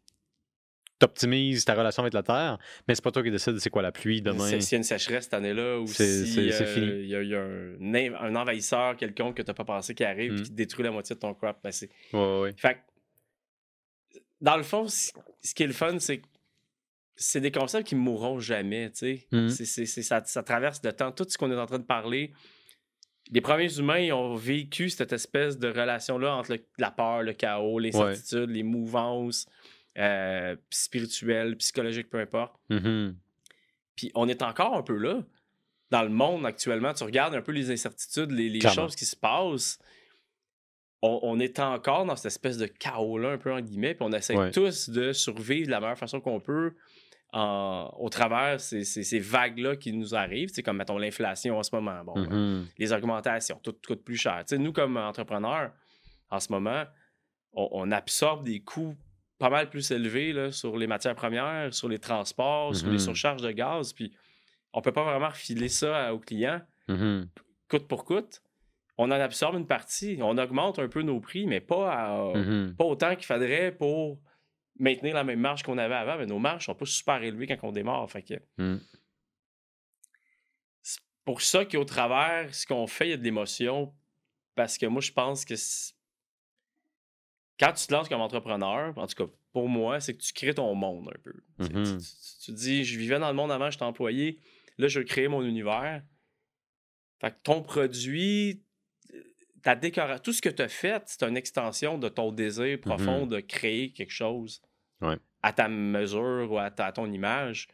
[0.99, 3.93] t'optimises ta relation avec la terre, mais c'est pas toi qui décides c'est quoi la
[3.93, 4.47] pluie demain.
[4.61, 7.35] S'il y a une sécheresse cette année-là ou C'est- si c'est- c'est euh, y y
[7.35, 10.43] a un, un envahisseur quelconque que tu n'as pas pensé qui arrive et Mm.
[10.43, 11.89] qui détruit la moitié de ton crop, ben c'est...
[12.13, 12.55] Ouais, ouais, ouais.
[12.57, 15.13] Fait que, dans le fond, ce
[15.55, 16.27] qui est le fun, c'est que
[17.17, 19.57] c'est des concepts qui mourront jamais, tu sais.
[19.67, 21.11] C'est- ça, ça traverse le temps.
[21.13, 22.33] Tout ce qu'on est en train de parler,
[23.33, 27.33] les premiers humains ils ont vécu cette espèce de relation-là entre le- la peur, le
[27.33, 29.47] chaos, l'incertitude, les mouvances
[29.97, 32.55] euh, spirituelles, psychologiques, peu importe.
[32.70, 33.16] Mhm.
[33.97, 35.22] Puis on est encore un peu là.
[35.91, 39.78] Dans le monde actuellement, tu regardes un peu les incertitudes, les, choses qui se passent.
[41.01, 44.12] On, on est encore dans cette espèce de chaos-là, un peu en guillemets, puis on
[44.12, 44.51] essaie Ouais.
[44.51, 46.74] tous de survivre de la meilleure façon qu'on peut
[47.32, 51.62] en- au travers ces, ces- ces vagues-là qui nous arrivent, c'est comme, mettons, l'inflation en
[51.62, 52.03] ce moment.
[52.05, 52.26] Bon, euh,
[52.61, 52.66] Mhm.
[52.78, 54.45] les augmentations, tout coûte plus cher.
[54.53, 55.72] Nous, comme entrepreneurs,
[56.30, 56.84] en ce moment,
[57.53, 58.97] on, on absorbe des coûts
[59.39, 62.99] pas mal plus élevés là, sur les matières premières, sur les transports, sur les Mhm.
[62.99, 63.93] surcharges de gaz.
[63.93, 64.12] Puis
[64.72, 67.28] on peut pas vraiment refiler ça aux clients, Mhm.
[67.68, 68.43] coûte pour coûte.
[68.97, 70.18] On en absorbe une partie.
[70.20, 72.74] On augmente un peu nos prix, mais pas, à- Mhm.
[72.76, 74.20] pas autant qu'il faudrait pour
[74.80, 76.16] maintenir la même marge qu'on avait avant.
[76.18, 78.11] Mais nos marges sont pas super élevées quand on démarre.
[78.11, 78.80] Fait que Mhm.
[80.82, 83.95] c'est pour ça qu'au travers, ce qu'on fait, il y a de l'émotion.
[84.57, 85.55] Parce que moi, je pense que
[87.59, 90.55] quand tu te lances comme entrepreneur, en tout cas pour moi, c'est que tu crées
[90.55, 91.33] ton monde un peu.
[91.67, 91.85] Tu- Mhm.
[91.99, 94.39] Tu, tu- tu dis, je vivais dans le monde avant, j'étais employé.
[94.79, 96.03] Là, je veux créer mon univers.
[97.21, 98.63] Fait que ton produit,
[99.63, 103.27] ta décoration, tout ce que tu as fait, c'est une extension de ton désir profond
[103.27, 104.63] de créer quelque chose
[105.01, 105.17] Ouais.
[105.43, 107.67] à ta mesure ou à, ta- à ton image.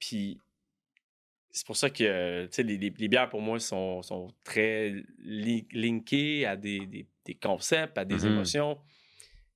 [0.00, 0.40] Puis
[1.50, 6.46] c'est pour ça que les, les- les bières pour moi sont, sont très li- linkées
[6.46, 8.32] à des, des- des concepts, à des Mhm.
[8.32, 8.80] émotions.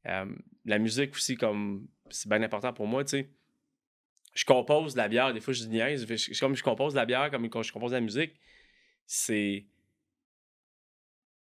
[0.06, 0.26] Euh,
[0.64, 3.30] la musique aussi, comme c'est bien important pour moi, tu sais.
[4.34, 6.98] Je compose de la bière, des fois je dis niaise, je- comme je compose de
[6.98, 8.34] la bière, comme quand je compose de la musique,
[9.06, 9.66] c'est.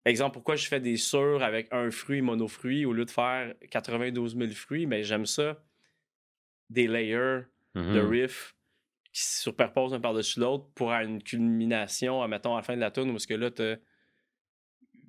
[0.06, 4.36] Exemple, pourquoi je fais des sûrs avec un fruit monofruit au lieu de faire 92
[4.36, 5.64] 000 fruits, mais j'aime ça.
[6.70, 7.44] Des layers
[7.76, 8.10] de Mhm.
[8.10, 8.56] riffs
[9.12, 12.82] qui se superposent un par-dessus l'autre pour avoir une culmination, mettons, à la fin de
[12.82, 13.76] la tune, parce que là, tu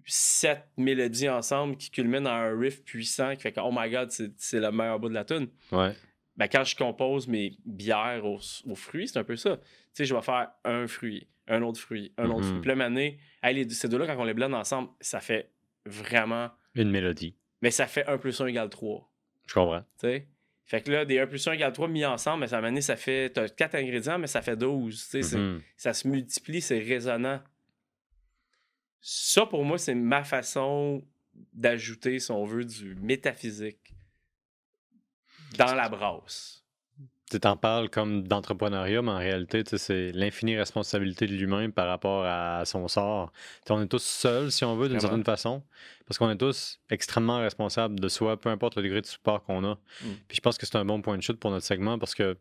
[0.05, 4.11] sept mélodies ensemble qui culminent dans un riff puissant qui fait que, oh my god,
[4.11, 5.49] c'est le meilleur bout de la tune.
[5.73, 5.93] Ouais.
[6.37, 9.57] Ben, quand je compose mes bières aux, aux fruits, c'est un peu ça.
[9.57, 9.63] Tu
[9.95, 12.49] sais, je vais faire un fruit, un autre fruit, un autre Mhm.
[12.49, 12.61] fruit.
[12.61, 15.51] Puis là, mané, hey, les, ces deux-là, quand on les blende ensemble, ça fait
[15.87, 16.51] vraiment.
[16.75, 17.37] Une mélodie.
[17.63, 19.09] Mais ça fait 1 plus 1 égale 3.
[19.47, 19.81] Je comprends.
[19.81, 20.27] Tu sais?
[20.67, 23.31] Fait que là, des 1 plus 1 égale 3 mis ensemble, mais ça ça fait.
[23.31, 25.09] T'as 4 ingrédients, mais ça fait 12.
[25.11, 25.61] Tu sais, Mhm.
[25.77, 27.41] ça se multiplie, c'est résonnant.
[29.07, 31.05] Ça, pour moi, c'est ma façon
[31.53, 33.93] d'ajouter, si on veut, du métaphysique
[35.59, 36.65] dans la brasse.
[37.31, 42.25] Tu t'en parles comme d'entrepreneuriat, mais en réalité, c'est l'infinie responsabilité de l'humain par rapport
[42.25, 43.31] à son sort.
[43.69, 45.63] On est tous seuls, si on veut, d'une certaine façon,
[46.07, 49.65] parce qu'on est tous extrêmement responsables de soi, peu importe le degré de support qu'on
[49.65, 49.75] a.
[49.75, 50.13] Mm.
[50.29, 52.39] Puis je pense que c'est un bon point de chute pour notre segment parce que,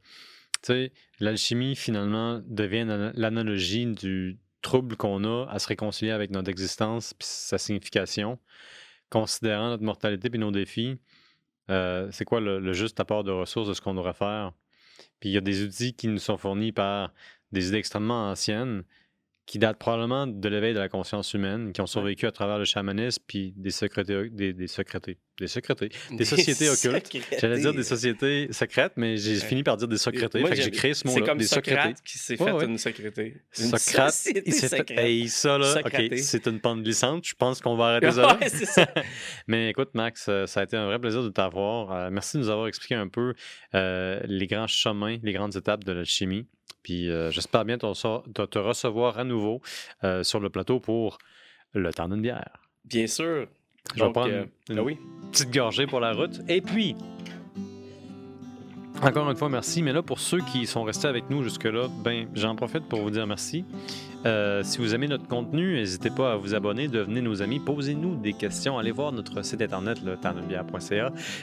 [1.20, 7.14] l'alchimie, finalement, devient l'ana- l'analogie du trouble qu'on a à se réconcilier avec notre existence
[7.14, 8.40] puis sa signification,
[9.12, 10.98] considérant notre mortalité puis nos défis.
[11.72, 14.54] euh, c'est quoi le, le juste apport de ressources de ce qu'on devrait faire?
[15.20, 17.14] Puis il y a des outils qui nous sont fournis par
[17.52, 18.84] des idées extrêmement anciennes
[19.46, 22.64] qui datent probablement de l'éveil de la conscience humaine, qui ont survécu à travers le
[22.66, 27.06] chamanisme puis des secrétés, des, des secrétés, des secrétés, des sociétés occultes.
[27.08, 27.38] secrétés.
[27.42, 29.40] J'allais dire des sociétés secrètes, mais j'ai Ouais.
[29.46, 30.40] fini par dire des secrétés.
[30.40, 31.76] Moi, fait que j'ai créé ce C'est mot-là, comme des secrétés.
[31.82, 32.66] Socrate qui s'est Ouais, fait ouais.
[32.66, 33.42] une secrété.
[33.60, 34.92] Une Socrate, il s'est fait.
[34.92, 37.26] Hey, ça là, ok, c'est une pente glissante.
[37.28, 38.12] Je pense qu'on va arrêter
[38.48, 38.88] c'est ça.
[39.48, 41.92] Mais écoute, Max, euh, ça a été un vrai plaisir de t'avoir.
[41.92, 43.34] Euh, merci de nous avoir expliqué un peu
[43.76, 46.48] euh, les grands chemins, les grandes étapes de l'alchimie.
[46.84, 49.62] Puis euh, j'espère bien te, te- te recevoir à nouveau
[50.04, 51.18] euh, sur le plateau pour
[51.74, 52.60] le temps d'une bière.
[52.86, 53.48] Bien sûr.
[53.96, 54.98] Je vais Donc, prendre euh, une ah oui.
[55.32, 56.40] petite gorgée pour la route.
[56.48, 56.96] Et puis,
[59.02, 59.82] encore une fois, merci.
[59.84, 63.10] Mais là, pour ceux qui sont restés avec nous jusque-là, ben, j'en profite pour vous
[63.10, 63.66] dire merci.
[64.26, 68.16] Euh, si vous aimez notre contenu, n'hésitez pas à vous abonner, devenez nos amis, posez-nous
[68.16, 70.18] des questions, allez voir notre site internet, le.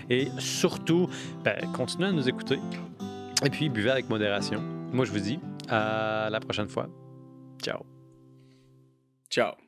[0.08, 1.10] Et surtout,
[1.44, 2.58] ben, continuez à nous écouter.
[3.44, 4.60] Et puis, buvez avec modération.
[4.92, 6.88] Moi, je vous dis à la prochaine fois.
[7.62, 7.84] Ciao.
[9.30, 9.60] Ciao.